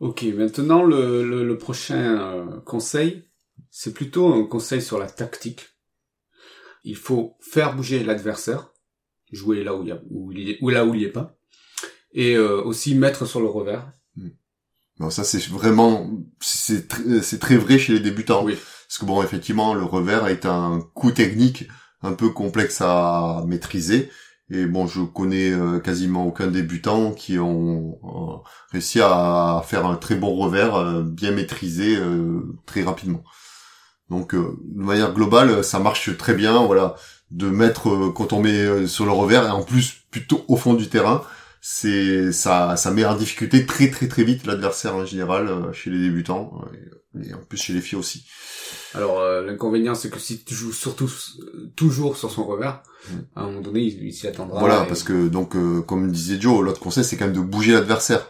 Ok, 0.00 0.22
maintenant 0.36 0.82
le, 0.82 1.22
le, 1.28 1.44
le 1.44 1.58
prochain 1.58 2.18
euh, 2.20 2.60
conseil, 2.60 3.24
c'est 3.70 3.94
plutôt 3.94 4.32
un 4.32 4.44
conseil 4.46 4.82
sur 4.82 4.98
la 4.98 5.08
tactique. 5.08 5.68
Il 6.84 6.96
faut 6.96 7.36
faire 7.40 7.76
bouger 7.76 8.02
l'adversaire, 8.02 8.72
jouer 9.30 9.62
là 9.62 9.74
où 9.76 9.82
il 9.82 9.88
y 9.88 9.92
a, 9.92 10.00
où 10.10 10.32
il 10.32 10.50
est, 10.50 10.58
ou 10.60 10.70
là 10.70 10.84
où 10.84 10.94
il 10.94 11.02
y 11.02 11.04
est 11.04 11.12
pas, 11.12 11.36
et 12.12 12.34
euh, 12.34 12.60
aussi 12.62 12.94
mettre 12.96 13.26
sur 13.26 13.40
le 13.40 13.46
revers. 13.46 13.86
Non, 14.98 15.08
ça 15.10 15.24
c'est 15.24 15.46
vraiment, 15.48 16.10
c'est 16.40 16.88
tr- 16.92 17.22
c'est 17.22 17.38
très 17.38 17.56
vrai 17.56 17.78
chez 17.78 17.92
les 17.94 18.00
débutants. 18.00 18.44
Oui. 18.44 18.56
Parce 18.92 18.98
que 18.98 19.06
bon, 19.06 19.22
effectivement, 19.22 19.72
le 19.72 19.84
revers 19.84 20.26
est 20.26 20.44
un 20.44 20.86
coup 20.92 21.12
technique 21.12 21.66
un 22.02 22.12
peu 22.12 22.28
complexe 22.28 22.82
à 22.82 23.42
maîtriser. 23.46 24.10
Et 24.50 24.66
bon, 24.66 24.86
je 24.86 25.00
connais 25.00 25.50
euh, 25.50 25.78
quasiment 25.78 26.26
aucun 26.26 26.48
débutant 26.48 27.12
qui 27.12 27.38
ont 27.38 27.98
euh, 28.04 28.46
réussi 28.70 29.00
à 29.00 29.62
faire 29.66 29.86
un 29.86 29.96
très 29.96 30.14
bon 30.14 30.34
revers 30.34 30.74
euh, 30.74 31.02
bien 31.04 31.30
maîtrisé 31.30 31.98
très 32.66 32.82
rapidement. 32.82 33.24
Donc, 34.10 34.34
de 34.34 34.58
manière 34.74 35.14
globale, 35.14 35.64
ça 35.64 35.78
marche 35.78 36.14
très 36.18 36.34
bien. 36.34 36.62
Voilà, 36.66 36.94
de 37.30 37.48
mettre 37.48 38.12
quand 38.14 38.34
on 38.34 38.42
met 38.42 38.86
sur 38.86 39.06
le 39.06 39.12
revers 39.12 39.46
et 39.46 39.50
en 39.50 39.62
plus 39.62 40.04
plutôt 40.10 40.44
au 40.48 40.56
fond 40.56 40.74
du 40.74 40.90
terrain, 40.90 41.24
c'est 41.62 42.30
ça, 42.30 42.76
ça 42.76 42.90
met 42.90 43.06
en 43.06 43.16
difficulté 43.16 43.64
très 43.64 43.90
très 43.90 44.06
très 44.06 44.24
vite 44.24 44.44
l'adversaire 44.44 44.96
en 44.96 45.06
général 45.06 45.72
chez 45.72 45.88
les 45.88 45.98
débutants 45.98 46.62
et 47.24 47.32
en 47.32 47.38
plus 47.38 47.56
chez 47.56 47.72
les 47.72 47.80
filles 47.80 47.98
aussi. 47.98 48.26
Alors 48.94 49.20
euh, 49.20 49.42
l'inconvénient, 49.44 49.94
c'est 49.94 50.10
que 50.10 50.18
si 50.18 50.42
tu 50.44 50.54
joues 50.54 50.72
surtout 50.72 51.10
toujours 51.76 52.16
sur 52.16 52.30
son 52.30 52.44
revers, 52.44 52.82
Mm. 53.10 53.14
à 53.34 53.42
un 53.42 53.46
moment 53.46 53.60
donné, 53.62 53.80
il, 53.80 54.00
il 54.04 54.12
s'y 54.12 54.28
attendra. 54.28 54.60
Voilà, 54.60 54.84
et- 54.84 54.86
parce 54.86 55.02
que 55.02 55.26
donc 55.26 55.56
euh, 55.56 55.80
comme 55.80 56.12
disait 56.12 56.40
Joe, 56.40 56.62
l'autre 56.64 56.78
conseil 56.78 57.02
c'est 57.02 57.16
quand 57.16 57.24
même 57.24 57.34
de 57.34 57.40
bouger 57.40 57.72
l'adversaire. 57.72 58.28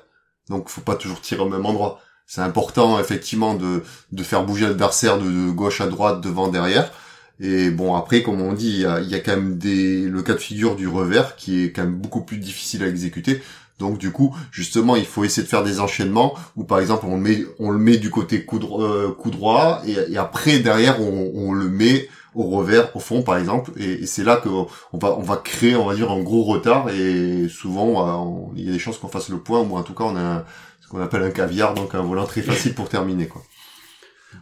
Donc 0.48 0.70
faut 0.70 0.80
pas 0.80 0.94
toujours 0.96 1.20
tirer 1.20 1.42
au 1.42 1.48
même 1.48 1.66
endroit. 1.66 2.00
C'est 2.26 2.40
important 2.40 2.98
effectivement 2.98 3.54
de 3.54 3.82
de 4.12 4.22
faire 4.22 4.44
bouger 4.46 4.64
l'adversaire 4.66 5.18
de, 5.18 5.24
de 5.24 5.50
gauche 5.50 5.82
à 5.82 5.88
droite, 5.88 6.22
devant, 6.22 6.48
derrière. 6.48 6.90
Et 7.38 7.70
bon 7.70 7.94
après 7.94 8.22
comme 8.22 8.40
on 8.40 8.54
dit, 8.54 8.70
il 8.70 8.80
y 8.80 8.86
a, 8.86 9.00
il 9.00 9.10
y 9.10 9.14
a 9.14 9.20
quand 9.20 9.32
même 9.36 9.58
des 9.58 10.02
le 10.08 10.22
cas 10.22 10.32
de 10.32 10.38
figure 10.38 10.74
du 10.74 10.88
revers 10.88 11.36
qui 11.36 11.64
est 11.64 11.72
quand 11.72 11.82
même 11.82 11.96
beaucoup 11.96 12.22
plus 12.22 12.38
difficile 12.38 12.82
à 12.82 12.86
exécuter. 12.88 13.42
Donc 13.82 13.98
du 13.98 14.10
coup, 14.10 14.34
justement, 14.50 14.96
il 14.96 15.04
faut 15.04 15.24
essayer 15.24 15.42
de 15.42 15.48
faire 15.48 15.62
des 15.64 15.78
enchaînements 15.80 16.34
où 16.56 16.64
par 16.64 16.78
exemple 16.80 17.04
on 17.06 17.16
le 17.16 17.22
met 17.22 17.44
on 17.58 17.70
le 17.70 17.78
met 17.78 17.98
du 17.98 18.10
côté 18.10 18.44
coup, 18.46 18.58
euh, 18.80 19.10
coup 19.12 19.30
droit 19.30 19.82
et, 19.86 20.16
après 20.16 20.60
derrière 20.60 21.00
on, 21.00 21.30
on 21.34 21.52
le 21.52 21.68
met 21.68 22.08
au 22.34 22.44
revers 22.44 22.94
au 22.96 23.00
fond 23.00 23.22
par 23.22 23.36
exemple 23.36 23.72
et, 23.76 24.06
c'est 24.06 24.24
là 24.24 24.36
que 24.36 24.48
on 24.48 24.98
va 24.98 25.10
on 25.18 25.22
va 25.22 25.36
créer 25.36 25.76
on 25.76 25.86
va 25.86 25.94
dire 25.94 26.10
un 26.10 26.22
gros 26.22 26.44
retard 26.44 26.88
et 26.88 27.48
souvent 27.48 27.86
on- 28.24 28.52
il 28.56 28.64
y 28.64 28.68
a 28.70 28.72
des 28.72 28.78
chances 28.78 28.98
qu'on 28.98 29.08
fasse 29.08 29.28
le 29.28 29.38
point 29.38 29.60
ou 29.60 29.76
en 29.76 29.82
tout 29.82 29.94
cas 29.94 30.04
on 30.04 30.16
a 30.16 30.44
ce 30.80 30.88
qu'on 30.88 31.00
appelle 31.02 31.22
un 31.22 31.30
caviar 31.30 31.74
donc 31.74 31.94
un 31.94 32.02
volant 32.02 32.26
très 32.26 32.42
facile 32.42 32.74
pour 32.74 32.88
terminer 32.88 33.26
quoi. 33.28 33.42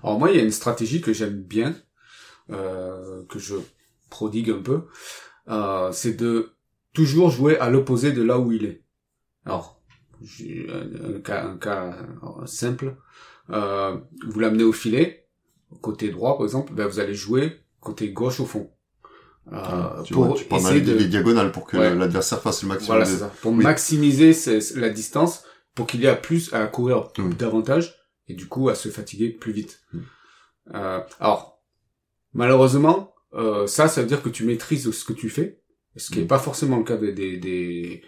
Alors 0.04 0.18
moi, 0.18 0.30
il 0.30 0.36
y 0.36 0.40
a 0.40 0.44
une 0.44 0.52
stratégie 0.52 1.00
que 1.00 1.12
j'aime 1.12 1.40
bien, 1.42 1.74
euh, 2.50 3.22
que 3.28 3.38
je 3.38 3.56
prodigue 4.08 4.50
un 4.50 4.62
peu, 4.62 4.82
euh, 5.48 5.90
c'est 5.92 6.14
de 6.14 6.54
toujours 6.92 7.30
jouer 7.30 7.58
à 7.58 7.70
l'opposé 7.70 8.12
de 8.12 8.22
là 8.22 8.38
où 8.38 8.52
il 8.52 8.64
est. 8.64 8.82
Alors, 9.46 9.80
j'ai 10.22 10.66
un, 10.70 11.20
cas, 11.20 11.44
un 11.46 11.56
cas 11.56 11.96
euh, 12.22 12.46
simple, 12.46 12.96
euh, 13.50 13.96
vous 14.28 14.40
l'amenez 14.40 14.64
au 14.64 14.72
filet, 14.72 15.26
côté 15.80 16.10
droit 16.10 16.36
par 16.36 16.46
exemple, 16.46 16.72
ben 16.74 16.86
vous 16.86 17.00
allez 17.00 17.14
jouer 17.14 17.60
côté 17.80 18.10
gauche 18.12 18.40
au 18.40 18.46
fond. 18.46 18.70
Euh, 19.52 20.02
tu 20.02 20.12
pour 20.12 20.26
vois, 20.26 20.36
tu 20.36 20.44
prends 20.44 20.58
essayer 20.58 20.82
de- 20.82 20.92
les 20.94 21.06
diagonales 21.08 21.50
pour 21.50 21.66
que 21.66 21.76
Ouais. 21.78 21.94
l'adversaire 21.94 22.40
fasse 22.42 22.62
le 22.62 22.68
maximum 22.68 22.98
Voilà, 22.98 23.10
de 23.10 23.18
ça. 23.18 23.32
Pour 23.40 23.52
Oui. 23.52 23.64
maximiser 23.64 24.32
la 24.76 24.90
distance, 24.90 25.44
pour 25.74 25.86
qu'il 25.86 26.04
ait 26.04 26.08
à 26.08 26.14
plus 26.16 26.52
à 26.52 26.66
courir 26.66 27.08
Oui. 27.18 27.34
davantage 27.34 27.96
et 28.28 28.34
du 28.34 28.46
coup 28.46 28.68
à 28.68 28.74
se 28.74 28.90
fatiguer 28.90 29.30
plus 29.30 29.52
vite. 29.52 29.80
Euh, 30.74 31.00
alors, 31.18 31.60
malheureusement, 32.34 33.14
euh, 33.34 33.66
ça, 33.66 33.88
ça 33.88 34.02
veut 34.02 34.06
dire 34.06 34.22
que 34.22 34.28
tu 34.28 34.44
maîtrises 34.44 34.90
ce 34.90 35.04
que 35.04 35.12
tu 35.14 35.30
fais, 35.30 35.60
ce 35.96 36.10
qui 36.12 36.18
n'est 36.20 36.26
pas 36.26 36.38
forcément 36.38 36.76
le 36.76 36.84
cas 36.84 36.96
des 36.96 37.12
des 37.12 37.38
des 37.38 38.02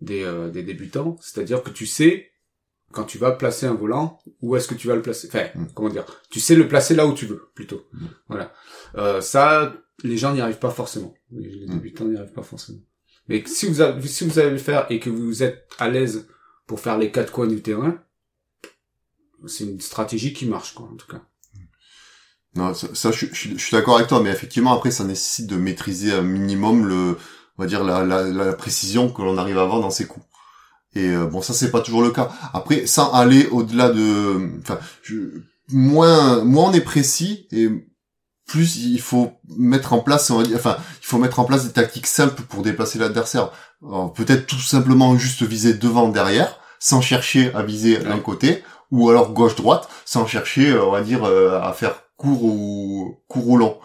des, 0.00 0.22
euh, 0.22 0.50
des 0.50 0.62
débutants. 0.62 1.16
C'est-à-dire 1.20 1.62
que 1.62 1.70
tu 1.70 1.86
sais 1.86 2.26
quand 2.92 3.04
tu 3.04 3.18
vas 3.18 3.30
placer 3.30 3.66
un 3.66 3.74
volant, 3.74 4.18
où 4.42 4.56
est-ce 4.56 4.66
que 4.66 4.74
tu 4.74 4.88
vas 4.88 4.96
le 4.96 5.02
placer 5.02 5.28
Enfin, 5.28 5.46
Mm. 5.54 5.66
comment 5.74 5.88
dire? 5.90 6.04
Tu 6.30 6.40
sais 6.40 6.56
le 6.56 6.66
placer 6.66 6.94
là 6.96 7.06
où 7.06 7.12
tu 7.14 7.24
veux, 7.26 7.50
plutôt. 7.54 7.86
Mm. 7.92 8.06
Voilà. 8.28 8.52
Euh, 8.96 9.20
ça, 9.20 9.74
les 10.02 10.16
gens 10.16 10.32
n'y 10.34 10.40
arrivent 10.40 10.58
pas 10.58 10.70
forcément. 10.70 11.14
Les 11.30 11.66
Mm. 11.66 11.70
débutants 11.74 12.04
n'y 12.06 12.16
arrivent 12.16 12.32
pas 12.32 12.42
forcément. 12.42 12.80
Mais 13.28 13.44
si 13.46 13.66
vous, 13.68 13.80
avez, 13.80 14.08
si 14.08 14.24
vous 14.26 14.38
allez 14.40 14.50
le 14.50 14.58
faire 14.58 14.86
et 14.90 14.98
que 14.98 15.08
vous 15.10 15.44
êtes 15.44 15.68
à 15.78 15.88
l'aise 15.88 16.26
pour 16.66 16.80
faire 16.80 16.98
les 16.98 17.12
quatre 17.12 17.30
coins 17.30 17.46
du 17.46 17.62
terrain, 17.62 18.02
c'est 19.46 19.64
une 19.64 19.80
stratégie 19.80 20.32
qui 20.32 20.46
marche, 20.46 20.74
quoi, 20.74 20.86
en 20.86 20.96
tout 20.96 21.06
cas. 21.06 21.22
Non, 22.56 22.74
ça, 22.74 22.88
ça, 22.94 23.12
je, 23.12 23.26
je- 23.32 23.50
je 23.50 23.56
suis 23.64 23.72
d'accord 23.76 23.96
avec 23.96 24.08
toi, 24.08 24.20
mais 24.20 24.30
effectivement 24.30 24.72
après 24.76 24.90
ça 24.90 25.04
nécessite 25.04 25.46
de 25.46 25.54
maîtriser 25.54 26.12
un 26.12 26.22
minimum 26.22 26.84
le, 26.88 27.16
on 27.60 27.64
va 27.64 27.68
dire 27.68 27.84
la, 27.84 28.02
la, 28.06 28.22
la 28.22 28.54
précision 28.54 29.10
que 29.10 29.20
l'on 29.20 29.36
arrive 29.36 29.58
à 29.58 29.62
avoir 29.62 29.80
dans 29.80 29.90
ses 29.90 30.06
coups. 30.06 30.24
Et 30.94 31.08
euh, 31.10 31.26
bon, 31.26 31.42
ça 31.42 31.52
c'est 31.52 31.70
pas 31.70 31.80
toujours 31.80 32.00
le 32.00 32.10
cas. 32.10 32.30
Après, 32.54 32.86
sans 32.86 33.12
aller 33.12 33.48
au-delà 33.50 33.90
de, 33.90 34.48
enfin, 34.62 34.78
je- 35.02 35.42
moins, 35.70 36.42
moins 36.42 36.70
on 36.70 36.72
est 36.72 36.80
précis 36.80 37.46
et 37.52 37.68
plus 38.46 38.76
il 38.78 38.98
faut 39.00 39.32
mettre 39.58 39.92
en 39.92 39.98
place, 39.98 40.30
on 40.30 40.38
va 40.38 40.44
dire, 40.44 40.56
enfin, 40.56 40.78
il 41.02 41.06
faut 41.06 41.18
mettre 41.18 41.38
en 41.38 41.44
place 41.44 41.64
des 41.66 41.72
tactiques 41.72 42.06
simples 42.06 42.42
pour 42.48 42.62
déplacer 42.62 42.98
l'adversaire. 42.98 43.50
Peut-être 44.14 44.46
tout 44.46 44.58
simplement 44.58 45.16
juste 45.18 45.42
viser 45.42 45.74
devant, 45.74 46.08
derrière, 46.08 46.58
sans 46.78 47.02
chercher 47.02 47.52
à 47.54 47.62
viser 47.62 47.98
d'un 47.98 48.14
Ouais. 48.14 48.20
côté, 48.22 48.64
ou 48.90 49.10
alors 49.10 49.32
gauche-droite, 49.34 49.86
sans 50.06 50.26
chercher, 50.26 50.70
euh, 50.70 50.84
on 50.86 50.92
va 50.92 51.02
dire, 51.02 51.24
euh, 51.24 51.60
à 51.60 51.74
faire 51.74 51.94
court 52.16 52.42
ou 52.42 53.18
court 53.28 53.48
ou 53.50 53.56
long. 53.58 53.76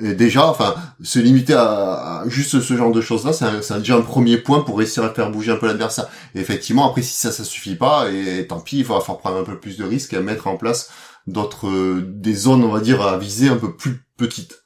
Déjà, 0.00 0.46
enfin, 0.46 0.74
se 1.02 1.18
limiter 1.18 1.52
à, 1.54 2.24
juste 2.26 2.60
ce 2.60 2.74
genre 2.74 2.90
de 2.90 3.02
choses-là, 3.02 3.32
c'est 3.32 3.78
déjà 3.78 3.96
un 3.96 4.00
premier 4.00 4.38
point 4.38 4.60
pour 4.60 4.78
réussir 4.78 5.04
à 5.04 5.10
faire 5.10 5.30
bouger 5.30 5.52
un 5.52 5.56
peu 5.56 5.66
l'adversaire. 5.66 6.08
Effectivement, 6.34 6.88
après, 6.88 7.02
si 7.02 7.14
ça, 7.14 7.30
ça 7.30 7.44
suffit 7.44 7.74
pas, 7.74 8.10
et, 8.10 8.46
tant 8.46 8.60
pis, 8.60 8.78
il 8.78 8.84
va 8.84 9.00
falloir 9.00 9.18
prendre 9.18 9.36
un 9.36 9.44
peu 9.44 9.58
plus 9.58 9.76
de 9.76 9.84
risques 9.84 10.14
et 10.14 10.20
mettre 10.20 10.46
en 10.46 10.56
place 10.56 10.90
d'autres, 11.26 11.68
euh, 11.68 12.02
des 12.06 12.34
zones, 12.34 12.64
on 12.64 12.72
va 12.72 12.80
dire, 12.80 13.02
à 13.02 13.18
viser 13.18 13.48
un 13.48 13.56
peu 13.56 13.76
plus 13.76 14.02
petites. 14.16 14.62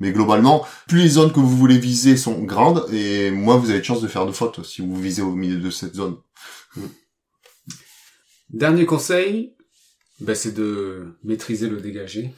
Mais 0.00 0.12
globalement, 0.12 0.66
plus 0.86 0.98
les 0.98 1.08
zones 1.08 1.32
que 1.32 1.40
vous 1.40 1.56
voulez 1.56 1.78
viser 1.78 2.16
sont 2.16 2.42
grandes, 2.42 2.86
et 2.92 3.30
moins 3.30 3.56
vous 3.56 3.70
avez 3.70 3.78
de 3.78 3.84
chances 3.84 4.02
de 4.02 4.08
faire 4.08 4.26
de 4.26 4.32
fautes 4.32 4.64
si 4.64 4.82
vous 4.82 4.96
visez 4.96 5.22
au 5.22 5.34
milieu 5.34 5.58
de 5.58 5.70
cette 5.70 5.94
zone. 5.94 6.16
Dernier 8.50 8.86
conseil, 8.86 9.53
ben, 10.20 10.34
c'est 10.34 10.52
de 10.54 11.16
maîtriser 11.24 11.68
le 11.68 11.80
dégagé. 11.80 12.34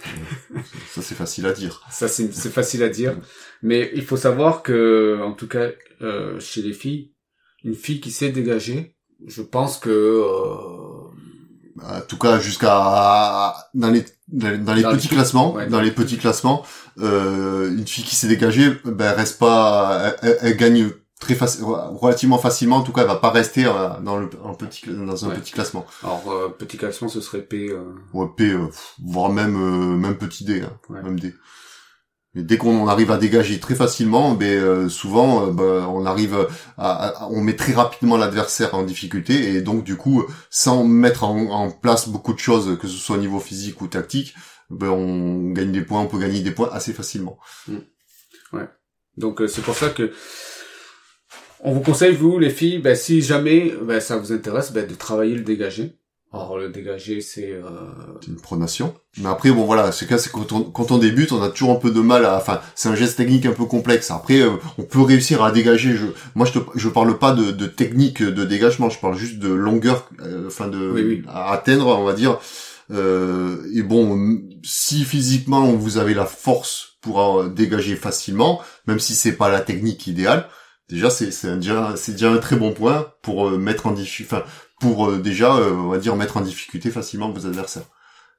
Ça, 0.95 1.03
c'est 1.03 1.15
facile 1.15 1.47
à 1.47 1.53
dire. 1.53 1.83
Ça, 1.91 2.09
c'est 2.09 2.31
facile 2.51 2.83
à 2.83 2.89
dire. 2.89 3.17
Mais 3.63 3.91
il 3.95 4.03
faut 4.05 4.17
savoir 4.17 4.63
que, 4.63 5.21
en 5.23 5.33
tout 5.33 5.49
cas, 5.49 5.69
euh, 6.03 6.39
chez 6.41 6.63
les 6.63 6.73
filles, 6.73 7.13
une 7.65 7.75
fille 7.75 8.01
qui 8.01 8.11
sait 8.11 8.31
dégager, 8.31 8.97
je 9.27 9.43
pense 9.43 9.79
que... 9.79 9.91
euh, 9.91 11.83
En 11.83 12.01
tout 12.09 12.19
cas, 12.19 12.39
jusqu'à 12.41 13.55
dans 13.75 13.91
les 13.91 14.05
dans 14.29 14.51
les, 14.75 14.83
dans 14.83 14.93
petits 14.97 15.09
classements, 15.09 15.55
ouais. 15.55 15.67
dans 15.69 15.81
les 15.81 15.91
petits 15.93 16.17
classements, 16.19 16.65
euh, 16.99 17.71
une 17.71 17.87
fille 17.87 18.05
qui 18.05 18.17
s'est 18.17 18.29
dégagée, 18.29 18.73
ben 18.85 19.13
reste 19.13 19.39
pas, 19.39 20.17
elle, 20.23 20.31
elle- 20.31 20.39
elle 20.43 20.57
gagne 20.57 20.91
très 21.21 21.35
faci- 21.35 21.63
relativement 21.63 22.39
facilement. 22.39 22.77
En 22.77 22.83
tout 22.83 22.93
cas, 22.93 23.03
elle 23.03 23.07
va 23.09 23.17
pas 23.17 23.31
rester 23.31 23.65
euh, 23.67 24.01
dans 24.03 24.17
le 24.19 24.29
en 24.45 24.55
petit 24.55 24.87
dans 24.89 25.25
un 25.25 25.29
Ouais. 25.31 25.37
petit 25.37 25.53
classement. 25.53 25.87
alors, 26.03 26.31
euh, 26.31 26.49
petit 26.49 26.77
classement, 26.77 27.09
ce 27.09 27.21
serait 27.21 27.43
P... 27.43 27.69
euh, 27.71 27.95
Ou 28.13 28.27
P, 28.27 28.51
euh, 28.51 28.67
voire 29.05 29.31
même 29.31 29.57
euh, 29.57 29.97
même 29.97 30.17
petit 30.19 30.45
D, 30.45 30.63
hein, 30.63 30.73
Ouais. 30.91 31.03
même 31.03 31.19
D. 31.19 31.35
Mais 32.35 32.43
dès 32.43 32.59
qu'on 32.59 32.87
arrive 32.87 33.11
à 33.11 33.17
dégager 33.17 33.59
très 33.61 33.75
facilement, 33.75 34.35
ben 34.35 34.47
euh, 34.61 34.89
souvent 34.91 35.47
ben, 35.47 35.87
on 35.89 36.05
arrive 36.05 36.47
à, 36.77 37.07
à- 37.09 37.29
on 37.31 37.41
met 37.41 37.57
très 37.57 37.73
rapidement 37.73 38.19
l'adversaire 38.19 38.75
en 38.75 38.83
difficulté 38.83 39.55
et 39.55 39.63
donc 39.63 39.85
du 39.85 39.97
coup 39.97 40.23
sans 40.51 40.85
mettre 40.85 41.25
en, 41.25 41.35
en 41.51 41.71
place 41.71 42.11
beaucoup 42.11 42.35
de 42.35 42.39
choses 42.39 42.77
que 42.79 42.89
ce 42.89 42.97
soit 42.99 43.17
au 43.17 43.21
niveau 43.21 43.41
physique 43.41 43.81
ou 43.81 43.87
tactique, 43.87 44.35
ben 44.69 44.91
on 44.91 45.51
gagne 45.53 45.73
des 45.73 45.81
points, 45.81 46.03
on 46.03 46.09
peut 46.09 46.19
gagner 46.19 46.41
des 46.41 46.51
points 46.51 46.69
assez 46.73 46.93
facilement. 46.93 47.39
Donc 49.17 49.41
euh, 49.41 49.47
c'est 49.49 49.63
pour 49.63 49.75
ça 49.75 49.89
que 49.89 50.13
On 51.69 51.73
vous 51.73 51.81
conseille, 51.81 52.15
vous, 52.15 52.39
les 52.39 52.51
filles, 52.51 52.79
ben, 52.79 52.95
si 52.95 53.23
jamais 53.23 53.75
ben, 53.83 53.99
ça 53.99 54.17
vous 54.17 54.31
intéresse, 54.33 54.71
ben, 54.71 54.87
de 54.87 54.95
travailler 54.95 55.35
le 55.35 55.43
dégagé. 55.43 55.97
Alors 56.33 56.59
le 56.59 56.69
dégagé, 56.69 57.21
c'est... 57.21 57.51
Euh... 57.51 57.63
Une 58.29 58.37
pronation. 58.37 58.95
Mais 59.19 59.29
après, 59.29 59.51
bon 59.51 59.65
voilà, 59.65 59.91
c'est 59.91 60.07
cas, 60.07 60.17
c'est 60.17 60.31
quand 60.31 60.53
on, 60.53 60.63
quand 60.63 60.93
on 60.93 60.99
débute, 60.99 61.33
on 61.33 61.43
a 61.43 61.49
toujours 61.49 61.73
un 61.73 61.81
peu 61.81 61.91
de 61.91 61.99
mal 61.99 62.25
à... 62.25 62.37
Enfin, 62.37 62.61
c'est 62.77 62.89
un 62.89 62.95
geste 62.95 63.17
technique 63.17 63.47
un 63.47 63.53
peu 63.53 63.65
complexe. 63.65 64.13
Après, 64.13 64.43
euh, 64.43 64.51
on 64.79 64.85
peut 64.85 65.01
réussir 65.01 65.43
à 65.43 65.51
dégager. 65.51 65.97
Je, 65.97 66.07
moi, 66.37 66.47
je 66.47 66.53
te, 66.53 66.59
je 66.77 66.89
parle 66.89 67.19
pas 67.19 67.33
de, 67.33 67.51
de 67.51 67.67
technique 67.67 68.23
de 68.23 68.45
dégagement, 68.45 68.89
je 68.89 69.01
parle 69.01 69.17
juste 69.17 69.41
de 69.41 69.53
longueur, 69.53 70.09
euh, 70.21 70.47
enfin 70.47 70.69
de 70.69 70.93
Oui, 70.93 71.03
oui. 71.03 71.23
à 71.27 71.51
atteindre, 71.51 71.89
on 71.89 72.05
va 72.05 72.13
dire. 72.13 72.39
Euh, 72.93 73.57
et 73.75 73.83
bon, 73.83 74.39
si 74.63 75.03
physiquement 75.03 75.73
vous 75.73 75.99
avez 75.99 76.15
la 76.15 76.27
force 76.27 76.99
pour 77.01 77.41
euh, 77.41 77.49
dégager 77.49 77.97
facilement, 77.97 78.61
même 78.87 79.01
si 79.01 79.17
c'est 79.17 79.33
pas 79.33 79.51
la 79.51 79.59
technique 79.59 80.07
idéale, 80.07 80.49
déjà 80.89 81.11
c'est 81.11 81.31
déjà 81.57 81.95
c'est 81.97 82.13
déjà 82.13 82.31
un 82.31 82.39
très 82.39 82.57
bon 82.57 82.73
point 82.73 83.13
pour 83.23 83.49
euh, 83.49 83.59
mettre 83.59 83.87
en 83.87 83.93
difficulté, 83.93 84.35
enfin 84.35 84.45
pour 84.81 85.09
euh, 85.09 85.19
déjà 85.19 85.57
euh, 85.57 85.73
on 85.73 85.89
va 85.89 85.99
dire 85.99 86.17
mettre 86.17 86.37
en 86.37 86.41
difficulté 86.41 86.91
facilement 86.91 87.31
vos 87.31 87.47
adversaires. 87.47 87.87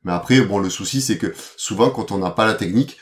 Mais 0.03 0.11
après 0.11 0.41
bon 0.41 0.59
le 0.59 0.69
souci 0.69 1.01
c'est 1.01 1.17
que 1.17 1.33
souvent 1.57 1.89
quand 1.89 2.11
on 2.11 2.19
n'a 2.19 2.31
pas 2.31 2.45
la 2.45 2.53
technique, 2.53 2.97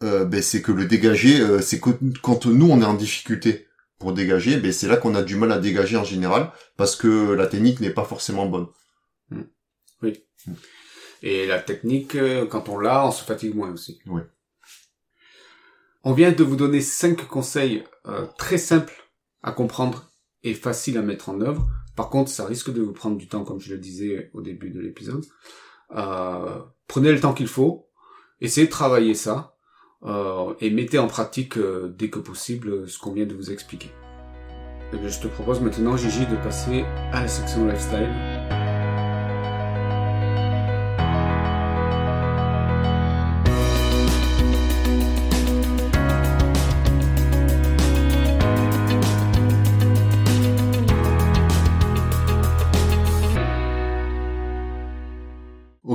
ben 0.00 0.42
c'est 0.42 0.62
que 0.62 0.72
le 0.72 0.86
dégager 0.86 1.62
c'est 1.62 1.78
que 1.78 1.90
quand 2.22 2.46
nous 2.46 2.68
on 2.68 2.80
est 2.82 2.84
en 2.84 2.94
difficulté 2.94 3.68
pour 3.98 4.12
dégager, 4.12 4.56
ben 4.56 4.72
c'est 4.72 4.88
là 4.88 4.96
qu'on 4.96 5.14
a 5.14 5.22
du 5.22 5.36
mal 5.36 5.52
à 5.52 5.58
dégager 5.58 5.96
en 5.96 6.04
général 6.04 6.50
parce 6.76 6.96
que 6.96 7.32
la 7.32 7.46
technique 7.46 7.80
n'est 7.80 7.90
pas 7.90 8.04
forcément 8.04 8.46
bonne. 8.46 8.66
Et 11.22 11.46
la 11.46 11.60
technique, 11.60 12.16
quand 12.50 12.68
on 12.68 12.78
l'a, 12.78 13.06
on 13.06 13.12
se 13.12 13.22
fatigue 13.22 13.54
moins 13.54 13.70
aussi. 13.70 14.00
Oui. 14.06 14.22
On 16.04 16.12
vient 16.12 16.32
de 16.32 16.42
vous 16.42 16.56
donner 16.56 16.80
cinq 16.80 17.28
conseils 17.28 17.84
euh, 18.08 18.26
très 18.36 18.58
simples 18.58 19.08
à 19.42 19.52
comprendre 19.52 20.10
et 20.42 20.54
faciles 20.54 20.98
à 20.98 21.02
mettre 21.02 21.28
en 21.28 21.40
œuvre. 21.40 21.68
Par 21.94 22.10
contre, 22.10 22.30
ça 22.30 22.44
risque 22.44 22.72
de 22.72 22.82
vous 22.82 22.92
prendre 22.92 23.16
du 23.16 23.28
temps, 23.28 23.44
comme 23.44 23.60
je 23.60 23.72
le 23.72 23.78
disais 23.78 24.30
au 24.34 24.40
début 24.40 24.70
de 24.70 24.80
l'épisode. 24.80 25.24
Euh, 25.94 26.58
prenez 26.88 27.12
le 27.12 27.20
temps 27.20 27.34
qu'il 27.34 27.46
faut, 27.46 27.88
essayez 28.40 28.66
de 28.66 28.72
travailler 28.72 29.14
ça 29.14 29.56
euh, 30.04 30.54
et 30.60 30.70
mettez 30.70 30.98
en 30.98 31.06
pratique 31.06 31.56
dès 31.96 32.10
que 32.10 32.18
possible 32.18 32.88
ce 32.88 32.98
qu'on 32.98 33.12
vient 33.12 33.26
de 33.26 33.34
vous 33.34 33.52
expliquer. 33.52 33.90
Je 34.92 35.20
te 35.20 35.28
propose 35.28 35.60
maintenant, 35.60 35.96
Gigi, 35.96 36.26
de 36.26 36.36
passer 36.36 36.84
à 37.12 37.22
la 37.22 37.28
section 37.28 37.66
lifestyle. 37.66 38.31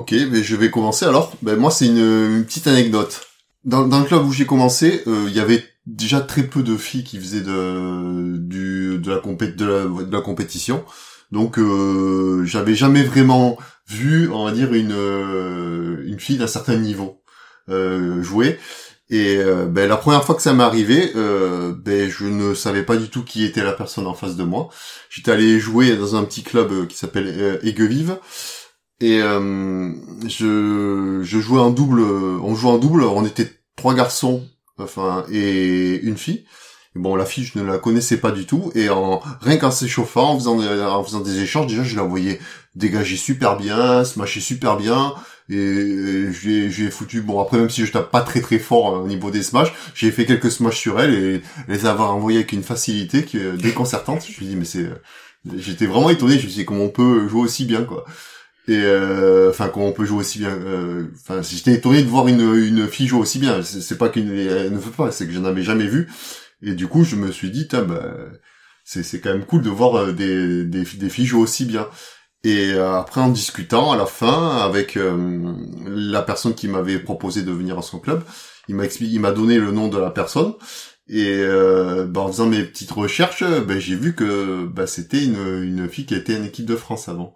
Ok, 0.10 0.16
mais 0.32 0.42
je 0.42 0.56
vais 0.56 0.72
commencer 0.72 1.04
alors. 1.04 1.34
Ben 1.42 1.58
moi 1.58 1.70
c'est 1.70 1.86
une, 1.86 1.98
une 1.98 2.46
petite 2.46 2.68
anecdote. 2.68 3.28
Dans, 3.66 3.86
dans 3.86 4.00
le 4.00 4.06
club 4.06 4.26
où 4.26 4.32
j'ai 4.32 4.46
commencé, 4.46 5.04
euh, 5.06 5.26
il 5.28 5.36
y 5.36 5.42
avait 5.42 5.66
déjà 5.86 6.22
très 6.22 6.44
peu 6.44 6.64
de 6.64 6.78
filles 6.78 7.04
qui 7.04 7.20
faisaient 7.20 7.42
de 7.42 8.38
du 8.38 9.00
de 9.00 9.12
la 10.10 10.22
compétition. 10.22 10.86
Donc 11.34 11.60
euh, 11.60 12.46
j'avais 12.46 12.74
jamais 12.74 13.04
vraiment 13.04 13.58
vu, 13.90 14.30
on 14.32 14.46
va 14.46 14.54
dire 14.54 14.74
une 14.74 14.94
euh, 14.94 16.02
une 16.06 16.22
fille 16.22 16.38
d'un 16.38 16.48
certain 16.48 16.78
niveau 16.78 17.22
euh, 17.68 18.24
jouer. 18.24 18.60
Et 19.10 19.38
euh, 19.38 19.66
ben, 19.66 19.90
la 19.90 19.98
première 19.98 20.24
fois 20.24 20.36
que 20.36 20.42
ça 20.42 20.54
m'est 20.54 20.64
arrivé, 20.64 21.12
euh, 21.16 21.74
ben, 21.78 22.10
je 22.10 22.26
ne 22.26 22.54
savais 22.54 22.84
pas 22.84 22.96
du 22.98 23.10
tout 23.10 23.24
qui 23.24 23.44
était 23.46 23.64
la 23.64 23.72
personne 23.74 24.06
en 24.08 24.14
face 24.14 24.36
de 24.38 24.44
moi. 24.44 24.70
J'étais 25.10 25.32
allé 25.32 25.60
jouer 25.60 25.96
dans 25.96 26.16
un 26.16 26.24
petit 26.24 26.44
club 26.44 26.72
euh, 26.72 26.86
qui 26.86 26.98
s'appelle 26.98 27.28
euh, 27.28 27.58
Aiguevive. 27.64 28.18
Et 29.00 29.22
euh, 29.22 29.92
je, 30.28 31.22
je 31.24 31.40
jouais 31.40 31.60
en 31.60 31.70
double, 31.70 32.02
on 32.02 32.56
jouait 32.56 32.72
en 32.72 32.78
double, 32.80 33.04
on 33.04 33.26
était 33.26 33.52
trois 33.76 33.94
garçons, 33.94 34.44
enfin, 34.80 35.24
et 35.32 36.00
une 36.02 36.18
fille. 36.18 36.46
Bon, 36.96 37.16
la 37.16 37.26
fille, 37.26 37.44
je 37.44 37.60
ne 37.60 37.64
la 37.64 37.78
connaissais 37.78 38.18
pas 38.18 38.32
du 38.32 38.48
tout, 38.48 38.72
et 38.74 38.90
en, 38.90 39.22
rien 39.42 39.58
qu'en 39.58 39.70
s'échauffant, 39.70 40.32
en 40.32 40.40
faisant, 40.40 40.58
des- 40.58 40.82
en 40.82 41.04
faisant 41.04 41.20
des 41.20 41.42
échanges, 41.42 41.68
déjà, 41.68 41.84
je 41.84 41.96
la 41.96 42.02
voyais 42.02 42.40
dégager 42.74 43.18
super 43.18 43.56
bien, 43.56 44.04
smasher 44.04 44.40
super 44.40 44.78
bien, 44.78 45.14
et 45.48 46.26
j'ai 46.32 46.72
j'ai 46.72 46.90
foutu, 46.90 47.22
bon, 47.22 47.40
après, 47.40 47.60
même 47.60 47.70
si 47.70 47.86
je 47.86 47.92
tape 47.92 48.10
pas 48.10 48.22
très 48.22 48.42
très 48.42 48.58
fort 48.58 48.96
hein, 48.96 49.00
au 49.02 49.08
niveau 49.08 49.30
des 49.30 49.44
smash, 49.44 49.72
j'ai 49.94 50.10
fait 50.10 50.26
quelques 50.26 50.50
smash 50.52 50.78
sur 50.80 51.00
elle, 51.00 51.14
et 51.14 51.42
les 51.68 51.86
avoir 51.86 52.16
envoyés 52.16 52.40
avec 52.40 52.52
une 52.52 52.64
facilité 52.64 53.24
qui 53.26 53.38
est 53.38 53.52
déconcertante. 53.58 54.24
Je 54.24 54.30
me 54.30 54.34
suis 54.34 54.46
dit, 54.48 54.56
mais 54.56 54.66
c'est, 54.66 54.90
j'étais 55.56 55.86
vraiment 55.86 56.10
étonné, 56.10 56.40
je 56.40 56.46
me 56.46 56.50
suis 56.50 56.62
dit, 56.62 56.66
comment 56.66 56.86
on 56.86 56.90
peut 56.90 57.28
jouer 57.28 57.42
aussi 57.42 57.66
bien, 57.66 57.84
quoi. 57.84 58.06
Et 58.68 58.76
euh, 58.84 59.50
enfin, 59.50 59.70
comment 59.70 59.88
on 59.88 59.94
peut 59.94 60.06
jouer 60.06 60.20
aussi 60.20 60.40
bien. 60.40 60.50
euh, 60.50 61.08
Enfin, 61.22 61.42
j'étais 61.42 61.74
étonné 61.74 62.04
de 62.04 62.08
voir 62.10 62.28
une, 62.28 62.42
une 62.56 62.88
fille 62.88 63.08
jouer 63.08 63.20
aussi 63.22 63.40
bien. 63.40 63.62
C'est 63.64 63.98
pas 63.98 64.10
qu'elle 64.10 64.26
ne 64.28 64.78
veut 64.78 64.92
pas, 64.92 65.12
c'est 65.12 65.26
que 65.28 65.34
je 65.34 65.40
n'en 65.40 65.46
avais 65.50 65.64
jamais 65.64 65.88
vu. 65.88 66.10
Et 66.62 66.74
du 66.76 66.88
coup, 66.88 67.04
je 67.04 67.16
me 67.16 67.32
suis 67.32 67.52
dit, 67.52 67.68
bah, 67.72 68.02
c'est 68.84 69.04
c'est 69.04 69.20
quand 69.22 69.32
même 69.32 69.46
cool 69.46 69.62
de 69.62 69.70
voir 69.70 69.96
euh, 69.98 70.12
des, 70.14 70.66
des, 70.66 70.84
des 70.84 71.10
filles 71.10 71.26
jouer 71.26 71.42
aussi 71.42 71.66
bien. 71.66 71.88
Et 72.44 72.72
euh, 72.74 72.94
après, 72.96 73.22
en 73.22 73.30
discutant 73.30 73.92
à 73.94 73.98
la 73.98 74.06
fin 74.06 74.58
avec 74.60 74.98
euh, 74.98 75.54
la 75.88 76.22
personne 76.22 76.56
qui 76.56 76.68
m'avait 76.68 77.00
proposé 77.00 77.44
de 77.44 77.52
venir 77.52 77.78
à 77.80 77.82
son 77.82 78.00
club, 78.00 78.24
il 78.70 78.76
m'a 78.76 78.86
expliqué, 78.86 79.14
il 79.16 79.22
m'a 79.22 79.32
donné 79.32 79.58
le 79.60 79.72
nom 79.72 79.88
de 79.90 79.98
la 79.98 80.12
personne. 80.12 80.54
Et 81.10 81.38
euh, 81.40 82.06
bah, 82.08 82.22
en 82.22 82.28
faisant 82.30 82.48
mes 82.48 82.64
petites 82.64 82.92
recherches, 82.92 83.44
ben, 83.44 83.80
j'ai 83.80 83.96
vu 83.96 84.16
que 84.16 84.66
bah, 84.68 84.88
c'était 84.88 85.24
une, 85.24 85.64
une 85.64 85.90
fille 85.90 86.06
qui 86.06 86.16
était 86.16 86.38
en 86.38 86.44
équipe 86.44 86.66
de 86.66 86.76
France 86.76 87.10
avant. 87.10 87.36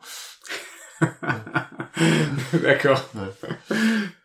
D'accord. 2.53 3.09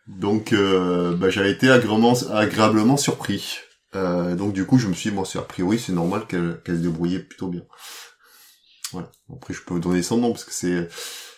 Donc 0.07 0.53
euh, 0.53 1.15
bah, 1.15 1.29
j'ai 1.29 1.49
été 1.49 1.69
agréablement, 1.69 2.13
agréablement 2.31 2.97
surpris. 2.97 3.59
Euh, 3.95 4.35
donc 4.35 4.53
du 4.53 4.65
coup 4.65 4.77
je 4.77 4.87
me 4.87 4.93
suis 4.93 5.09
dit, 5.09 5.15
bon 5.15 5.25
c'est 5.25 5.39
a 5.39 5.43
priori 5.43 5.79
c'est 5.79 5.93
normal 5.93 6.25
qu'elle 6.27 6.59
qu'elle 6.63 6.77
se 6.77 6.81
débrouillait 6.81 7.19
plutôt 7.19 7.47
bien. 7.47 7.61
Voilà. 8.91 9.09
Après 9.33 9.53
je 9.53 9.61
peux 9.61 9.73
vous 9.73 9.79
donner 9.79 10.03
son 10.03 10.17
nom 10.17 10.31
parce 10.31 10.43
que 10.43 10.53
c'est 10.53 10.89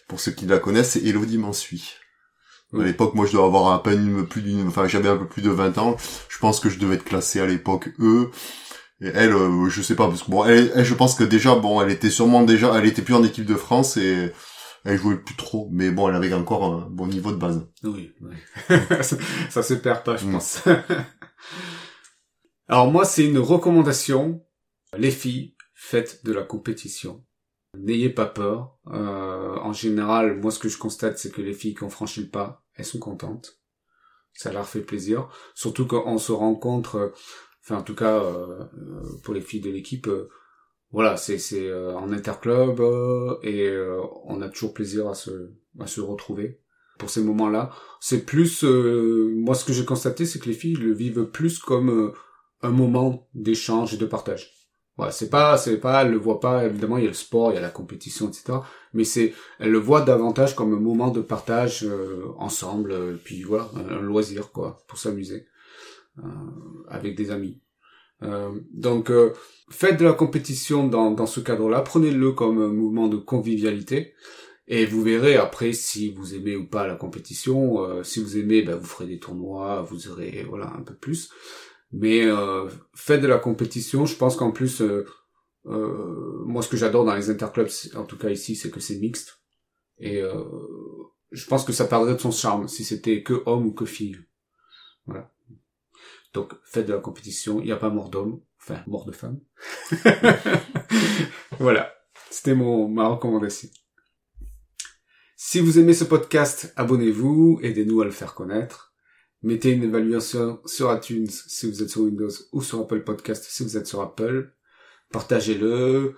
pour 0.07 0.19
ceux 0.19 0.31
qui 0.31 0.45
la 0.45 0.59
connaissent 0.59 0.91
c'est 0.91 1.03
Elodie 1.03 1.37
Mansuy. 1.37 1.93
À 2.73 2.83
l'époque 2.83 3.15
moi 3.15 3.25
je 3.25 3.31
dois 3.31 3.45
avoir 3.45 3.73
à 3.73 3.81
peine 3.81 4.27
plus 4.27 4.43
d'une 4.43 4.67
enfin 4.67 4.87
j'avais 4.87 5.09
un 5.09 5.17
peu 5.17 5.27
plus 5.27 5.41
de 5.41 5.49
20 5.49 5.77
ans. 5.79 5.97
Je 6.29 6.37
pense 6.37 6.59
que 6.59 6.69
je 6.69 6.77
devais 6.77 6.95
être 6.95 7.05
classé 7.05 7.39
à 7.39 7.45
l'époque 7.45 7.89
E. 7.99 8.29
Et 9.01 9.07
elle 9.07 9.33
euh, 9.33 9.69
je 9.69 9.81
sais 9.81 9.95
pas 9.95 10.07
parce 10.07 10.23
que 10.23 10.29
bon 10.29 10.45
elle, 10.45 10.71
elle, 10.75 10.85
je 10.85 10.93
pense 10.93 11.15
que 11.15 11.23
déjà 11.23 11.55
bon 11.55 11.81
elle 11.81 11.89
était 11.89 12.09
sûrement 12.09 12.43
déjà 12.43 12.73
elle 12.77 12.85
était 12.85 13.01
plus 13.01 13.15
en 13.15 13.23
équipe 13.23 13.45
de 13.45 13.55
France 13.55 13.97
et 13.97 14.31
elle 14.85 14.97
jouait 14.97 15.17
plus 15.17 15.35
trop 15.35 15.69
mais 15.71 15.91
bon 15.91 16.07
elle 16.09 16.15
avait 16.15 16.33
encore 16.33 16.63
un 16.65 16.89
bon 16.89 17.07
niveau 17.07 17.31
de 17.31 17.37
base. 17.37 17.67
Oui, 17.83 18.11
oui. 18.21 18.35
ça, 19.01 19.17
ça 19.49 19.63
se 19.63 19.73
perd 19.73 20.03
pas, 20.03 20.17
je 20.17 20.25
Mm. 20.25 20.31
pense. 20.31 20.63
Alors 22.67 22.91
moi, 22.91 23.05
c'est 23.05 23.25
une 23.25 23.39
recommandation. 23.39 24.45
Les 24.97 25.11
filles, 25.11 25.55
faites 25.73 26.23
de 26.25 26.33
la 26.33 26.43
compétition. 26.43 27.23
N'ayez 27.77 28.09
pas 28.09 28.25
peur. 28.25 28.77
Euh, 28.87 29.55
en 29.57 29.73
général, 29.73 30.39
moi, 30.39 30.51
ce 30.51 30.59
que 30.59 30.69
je 30.69 30.77
constate, 30.77 31.17
c'est 31.17 31.31
que 31.31 31.41
les 31.41 31.53
filles 31.53 31.75
qui 31.75 31.83
ont 31.83 31.89
franchi 31.89 32.21
le 32.21 32.29
pas, 32.29 32.63
elles 32.75 32.85
sont 32.85 32.99
contentes. 32.99 33.59
Ça 34.33 34.51
leur 34.51 34.67
fait 34.67 34.81
plaisir. 34.81 35.29
Surtout 35.55 35.85
quand 35.85 36.03
on 36.05 36.17
se 36.17 36.31
rencontre, 36.31 36.95
euh, 36.95 37.09
enfin, 37.63 37.77
en 37.77 37.83
tout 37.83 37.95
cas, 37.95 38.19
euh, 38.23 38.63
pour 39.23 39.33
les 39.33 39.41
filles 39.41 39.61
de 39.61 39.71
l'équipe, 39.71 40.07
voilà, 40.91 41.17
c'est 41.17 41.37
c'est 41.37 41.67
euh, 41.67 41.95
en 41.95 42.11
interclub 42.11 42.79
euh, 42.79 43.37
et 43.43 43.67
euh, 43.67 44.01
on 44.25 44.41
a 44.41 44.49
toujours 44.49 44.73
plaisir 44.73 45.07
à 45.07 45.13
se 45.13 45.51
à 45.79 45.87
se 45.87 46.01
retrouver 46.01 46.61
pour 46.99 47.09
ces 47.09 47.23
moments-là. 47.23 47.71
C'est 47.99 48.25
plus, 48.25 48.63
euh, 48.63 49.33
moi 49.35 49.55
ce 49.55 49.65
que 49.65 49.73
j'ai 49.73 49.85
constaté, 49.85 50.25
c'est 50.25 50.39
que 50.39 50.47
les 50.49 50.53
filles 50.53 50.75
le 50.75 50.93
vivent 50.93 51.25
plus 51.25 51.57
comme 51.57 51.89
euh, 51.89 52.13
un 52.61 52.71
moment 52.71 53.27
d'échange 53.33 53.93
et 53.93 53.97
de 53.97 54.05
partage. 54.05 54.51
Voilà, 54.97 55.13
c'est 55.13 55.29
pas, 55.29 55.57
c'est 55.57 55.77
pas, 55.79 56.03
elles 56.03 56.11
le 56.11 56.17
voient 56.17 56.41
pas. 56.41 56.65
Évidemment, 56.65 56.97
il 56.97 57.03
y 57.03 57.07
a 57.07 57.09
le 57.09 57.13
sport, 57.13 57.51
il 57.51 57.55
y 57.55 57.57
a 57.57 57.61
la 57.61 57.69
compétition, 57.69 58.27
etc. 58.27 58.59
Mais 58.93 59.05
c'est, 59.05 59.33
elles 59.59 59.71
le 59.71 59.77
voient 59.79 60.01
davantage 60.01 60.55
comme 60.55 60.73
un 60.73 60.79
moment 60.79 61.09
de 61.09 61.21
partage 61.21 61.85
euh, 61.85 62.25
ensemble, 62.37 62.91
euh, 62.91 63.15
puis 63.23 63.43
voilà, 63.43 63.69
un, 63.75 63.97
un 63.97 64.01
loisir 64.01 64.51
quoi, 64.51 64.83
pour 64.87 64.99
s'amuser 64.99 65.47
euh, 66.17 66.23
avec 66.89 67.15
des 67.15 67.31
amis. 67.31 67.61
Euh, 68.23 68.51
donc, 68.71 69.09
euh, 69.09 69.33
faites 69.69 69.99
de 69.99 70.05
la 70.05 70.13
compétition 70.13 70.87
dans, 70.87 71.11
dans 71.11 71.25
ce 71.25 71.39
cadre-là. 71.39 71.81
Prenez-le 71.81 72.31
comme 72.31 72.61
un 72.61 72.67
mouvement 72.67 73.07
de 73.07 73.17
convivialité. 73.17 74.13
Et 74.71 74.85
vous 74.85 75.01
verrez 75.01 75.35
après 75.35 75.73
si 75.73 76.11
vous 76.11 76.35
aimez 76.35 76.55
ou 76.55 76.67
pas 76.67 76.85
la 76.85 76.95
compétition. 76.95 77.83
Euh, 77.83 78.03
si 78.03 78.21
vous 78.21 78.37
aimez, 78.37 78.61
ben, 78.61 78.75
vous 78.75 78.85
ferez 78.85 79.07
des 79.07 79.19
tournois, 79.19 79.81
vous 79.81 80.09
aurez 80.09 80.45
voilà 80.47 80.71
un 80.77 80.83
peu 80.83 80.93
plus. 80.93 81.31
Mais 81.91 82.23
euh, 82.25 82.69
faites 82.93 83.21
de 83.21 83.27
la 83.27 83.39
compétition. 83.39 84.05
Je 84.05 84.15
pense 84.15 84.35
qu'en 84.35 84.51
plus, 84.51 84.81
euh, 84.81 85.05
euh, 85.65 86.43
moi 86.45 86.61
ce 86.61 86.69
que 86.69 86.77
j'adore 86.77 87.03
dans 87.03 87.15
les 87.15 87.31
interclubs, 87.31 87.69
en 87.95 88.03
tout 88.03 88.17
cas 88.17 88.29
ici, 88.29 88.55
c'est 88.55 88.69
que 88.69 88.79
c'est 88.79 88.99
mixte. 88.99 89.41
Et 90.01 90.21
je 91.31 91.45
pense 91.47 91.65
que 91.65 91.73
ça 91.73 91.83
perdrait 91.83 92.13
de 92.13 92.19
son 92.19 92.31
charme 92.31 92.69
si 92.69 92.85
c'était 92.85 93.21
que 93.21 93.43
homme 93.45 93.65
ou 93.65 93.73
que 93.73 93.83
fille. 93.83 94.17
Voilà. 95.05 95.29
Donc 96.33 96.53
faites 96.63 96.87
de 96.87 96.93
la 96.93 96.99
compétition. 96.99 97.59
Il 97.59 97.65
n'y 97.65 97.71
a 97.71 97.77
pas 97.77 97.89
mort 97.89 98.09
d'homme. 98.09 98.41
Enfin, 98.61 98.81
mort 98.87 99.05
de 99.05 99.11
femme. 99.11 99.39
voilà. 101.59 101.93
C'était 102.29 102.55
mon, 102.55 102.87
ma 102.87 103.07
recommandation. 103.07 103.69
Si 105.35 105.59
vous 105.59 105.79
aimez 105.79 105.93
ce 105.93 106.03
podcast, 106.03 106.73
abonnez-vous, 106.75 107.59
aidez-nous 107.63 108.01
à 108.01 108.05
le 108.05 108.11
faire 108.11 108.35
connaître. 108.35 108.93
Mettez 109.41 109.71
une 109.71 109.83
évaluation 109.83 110.59
sur 110.65 110.93
iTunes 110.93 111.29
si 111.29 111.69
vous 111.69 111.81
êtes 111.81 111.89
sur 111.89 112.01
Windows 112.01 112.29
ou 112.51 112.61
sur 112.61 112.81
Apple 112.81 113.03
Podcast 113.03 113.45
si 113.47 113.63
vous 113.63 113.77
êtes 113.77 113.87
sur 113.87 114.01
Apple. 114.01 114.53
Partagez-le. 115.11 116.15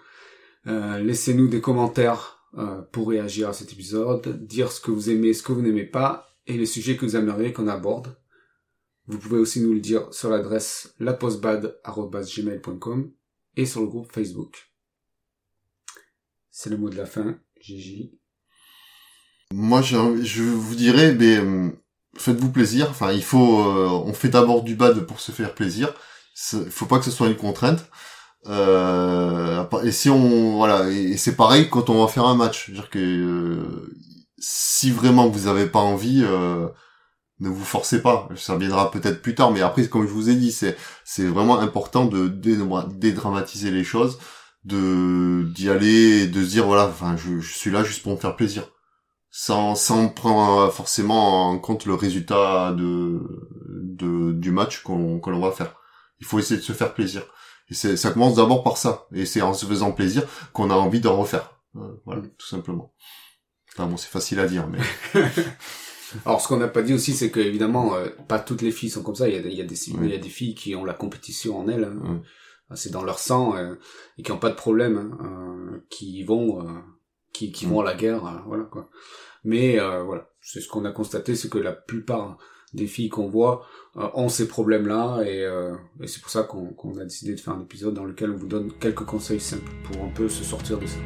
Euh, 0.68 1.00
laissez-nous 1.00 1.48
des 1.48 1.62
commentaires 1.62 2.48
euh, 2.58 2.82
pour 2.92 3.10
réagir 3.10 3.50
à 3.50 3.54
cet 3.54 3.72
épisode, 3.72 4.46
dire 4.46 4.72
ce 4.72 4.82
que 4.82 4.92
vous 4.92 5.10
aimez, 5.10 5.34
ce 5.34 5.44
que 5.44 5.54
vous 5.54 5.62
n'aimez 5.62 5.86
pas 5.86 6.28
et 6.48 6.58
les 6.58 6.66
sujets 6.66 6.98
que 6.98 7.06
vous 7.06 7.16
aimeriez 7.16 7.54
qu'on 7.54 7.68
aborde. 7.68 8.18
Vous 9.12 9.20
pouvez 9.20 9.38
aussi 9.38 9.60
nous 9.60 9.74
le 9.74 9.82
dire 9.82 10.08
sur 10.14 10.30
l'adresse 10.30 10.96
lapostbad.gmail.com 11.00 13.12
et 13.58 13.66
sur 13.66 13.82
le 13.82 13.88
groupe 13.88 14.10
Facebook. 14.10 14.72
C'est 16.50 16.70
le 16.70 16.78
mot 16.78 16.90
de 16.90 16.96
la 16.96 17.06
fin, 17.06 17.38
Gigi. 17.60 18.18
Moi, 19.54 19.82
je, 19.82 20.24
je 20.24 20.44
vous 20.44 20.76
dirais, 20.76 21.14
mais 21.14 21.40
euh, 21.40 21.72
faites-vous 22.16 22.54
plaisir. 22.54 22.90
Enfin, 22.90 23.12
il 23.12 23.22
faut, 23.22 23.60
euh, 23.60 23.90
on 23.90 24.14
fait 24.14 24.30
d'abord 24.30 24.64
du 24.64 24.76
bad 24.76 25.06
pour 25.06 25.20
se 25.20 25.34
faire 25.34 25.56
plaisir. 25.56 25.94
Il 26.54 26.72
faut 26.72 26.86
pas 26.86 27.00
que 27.00 27.06
ce 27.06 27.12
soit 27.12 27.28
une 27.28 27.36
contrainte. 27.36 27.92
Euh, 28.48 29.66
et 29.84 29.92
si 29.92 30.10
on, 30.10 30.56
voilà, 30.56 30.90
et, 30.90 31.18
c'est 31.18 31.36
pareil 31.36 31.70
quand 31.70 31.90
on 31.90 32.02
va 32.02 32.08
faire 32.08 32.28
un 32.28 32.36
match. 32.36 32.68
C'est-à-dire 32.68 32.90
que 32.90 33.00
euh, 33.00 33.94
si 34.38 34.90
vraiment 34.90 35.28
vous 35.28 35.48
avez 35.48 35.66
pas 35.66 35.80
envie, 35.80 36.24
euh, 36.24 36.70
ne 37.42 37.50
vous 37.50 37.66
forcez 37.66 38.02
pas. 38.02 38.30
Ça 38.36 38.56
viendra 38.56 38.92
peut-être 38.92 39.22
plus 39.22 39.36
tard, 39.36 39.52
mais 39.52 39.62
après, 39.62 39.88
comme 39.88 40.08
je 40.08 40.12
vous 40.14 40.30
ai 40.30 40.36
dit, 40.36 40.52
c'est 40.52 40.78
c'est 41.04 41.26
vraiment 41.26 41.60
important 41.60 42.06
de 42.06 42.28
dédramatiser 42.28 43.72
les 43.72 43.84
choses, 43.84 44.20
de 44.64 45.44
d'y 45.54 45.70
aller, 45.70 46.28
de 46.28 46.44
se 46.44 46.50
dire 46.50 46.66
voilà, 46.66 46.88
enfin, 46.88 47.18
je, 47.18 47.40
je, 47.40 47.54
suis 47.54 47.72
là 47.72 47.84
juste 47.84 48.04
pour 48.04 48.14
me 48.14 48.18
faire 48.18 48.36
plaisir, 48.36 48.70
sans 49.32 49.76
sans 49.76 50.08
prendre 50.10 50.72
forcément 50.72 51.50
en 51.50 51.60
compte 51.60 51.86
le 51.86 51.96
résultat 51.96 52.74
de, 52.74 53.20
de 53.68 54.32
du 54.34 54.52
match 54.52 54.84
qu'on 54.84 55.20
va 55.20 55.52
faire. 55.52 55.76
Il 56.20 56.28
faut 56.28 56.40
essayer 56.40 56.60
de 56.60 56.66
se 56.66 56.74
faire 56.74 56.94
plaisir. 56.94 57.24
Et 57.70 57.74
ça 57.74 58.12
commence 58.12 58.36
d'abord 58.36 58.64
par 58.64 58.78
ça, 58.78 59.08
et 59.14 59.26
c'est 59.26 59.42
en 59.42 59.54
se 59.54 59.66
faisant 59.66 59.94
plaisir 59.94 60.24
qu'on 60.54 60.70
a 60.70 60.76
envie 60.76 61.00
d'en 61.00 61.18
refaire. 61.18 61.56
Euh, 61.78 62.02
voilà, 62.06 62.22
tout 62.38 62.48
simplement. 62.48 62.94
Enfin 63.74 63.88
bon, 63.88 63.96
c'est 63.96 64.10
facile 64.10 64.40
à 64.42 64.48
dire, 64.48 64.68
mais. 64.68 64.80
Alors, 66.26 66.42
ce 66.42 66.48
qu'on 66.48 66.58
n'a 66.58 66.68
pas 66.68 66.82
dit 66.82 66.94
aussi, 66.94 67.14
c'est 67.14 67.32
que 67.32 67.40
évidemment, 67.40 67.96
euh, 67.96 68.10
pas 68.28 68.40
toutes 68.40 68.62
les 68.62 68.72
filles 68.72 68.90
sont 68.90 69.04
comme 69.04 69.16
ça. 69.16 69.28
Il 69.28 69.36
y 69.36 69.38
a, 69.38 69.42
il 69.42 69.54
y 69.54 69.62
a 69.62 69.66
des, 69.66 69.90
il 69.90 70.10
y 70.10 70.14
a 70.14 70.18
des 70.18 70.30
filles 70.30 70.56
qui 70.56 70.76
ont 70.76 70.86
la 70.86 70.94
compétition 70.94 71.58
en 71.60 71.68
elles. 71.68 71.84
Hein. 71.84 72.22
C'est 72.74 72.92
dans 72.92 73.04
leur 73.04 73.20
sang 73.20 73.56
euh, 73.58 73.76
et 74.18 74.24
qui 74.24 74.32
n'ont 74.32 74.38
pas 74.38 74.50
de 74.50 74.56
problème, 74.56 74.98
hein, 74.98 75.18
euh, 75.26 75.78
qui 75.90 76.24
vont, 76.24 76.66
qui, 77.34 77.52
qui 77.52 77.66
vont 77.66 77.82
à 77.82 77.84
la 77.84 77.96
guerre, 77.96 78.44
voilà 78.48 78.64
quoi. 78.64 78.90
Mais 79.44 79.78
voilà, 79.78 80.30
c'est 80.40 80.62
ce 80.62 80.70
qu'on 80.70 80.86
a 80.86 80.92
constaté, 80.92 81.36
c'est 81.36 81.50
que 81.50 81.58
la 81.58 81.74
plupart 81.74 82.38
des 82.74 82.88
filles 82.88 83.10
qu'on 83.10 83.28
voit 83.28 83.66
ont 83.96 84.30
ces 84.30 84.48
problèmes-là 84.48 85.24
et, 85.26 85.42
et 86.02 86.08
c'est 86.08 86.22
pour 86.22 86.32
ça 86.32 86.44
qu'on 86.44 86.68
qu'on 86.68 86.98
a 87.00 87.04
décidé 87.04 87.36
de 87.36 87.42
faire 87.42 87.56
un 87.56 87.62
épisode 87.62 87.94
dans 87.94 88.06
lequel 88.06 88.32
on 88.32 88.38
vous 88.38 88.48
donne 88.48 88.72
quelques 88.80 89.04
conseils 89.04 89.42
simples 89.42 89.72
pour 89.84 90.02
un 90.04 90.10
peu 90.10 90.30
se 90.30 90.46
sortir 90.46 90.80
de 90.80 90.86
ça. 90.86 91.00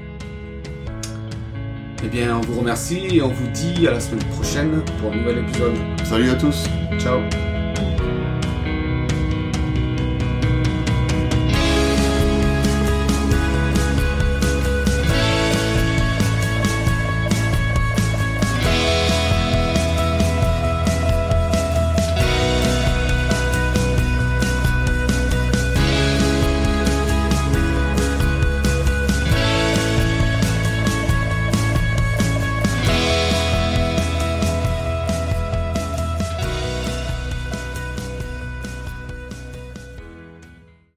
Eh 2.05 2.07
bien, 2.07 2.37
on 2.37 2.41
vous 2.41 2.59
remercie 2.59 3.07
et 3.11 3.21
on 3.23 3.29
vous 3.29 3.47
dit 3.47 3.87
à 3.87 3.91
la 3.91 3.99
semaine 3.99 4.23
prochaine 4.25 4.83
pour 4.99 5.11
un 5.11 5.15
nouvel 5.15 5.39
épisode. 5.39 5.73
Salut 6.03 6.29
à 6.29 6.35
tous. 6.35 6.65
Ciao. 6.99 7.21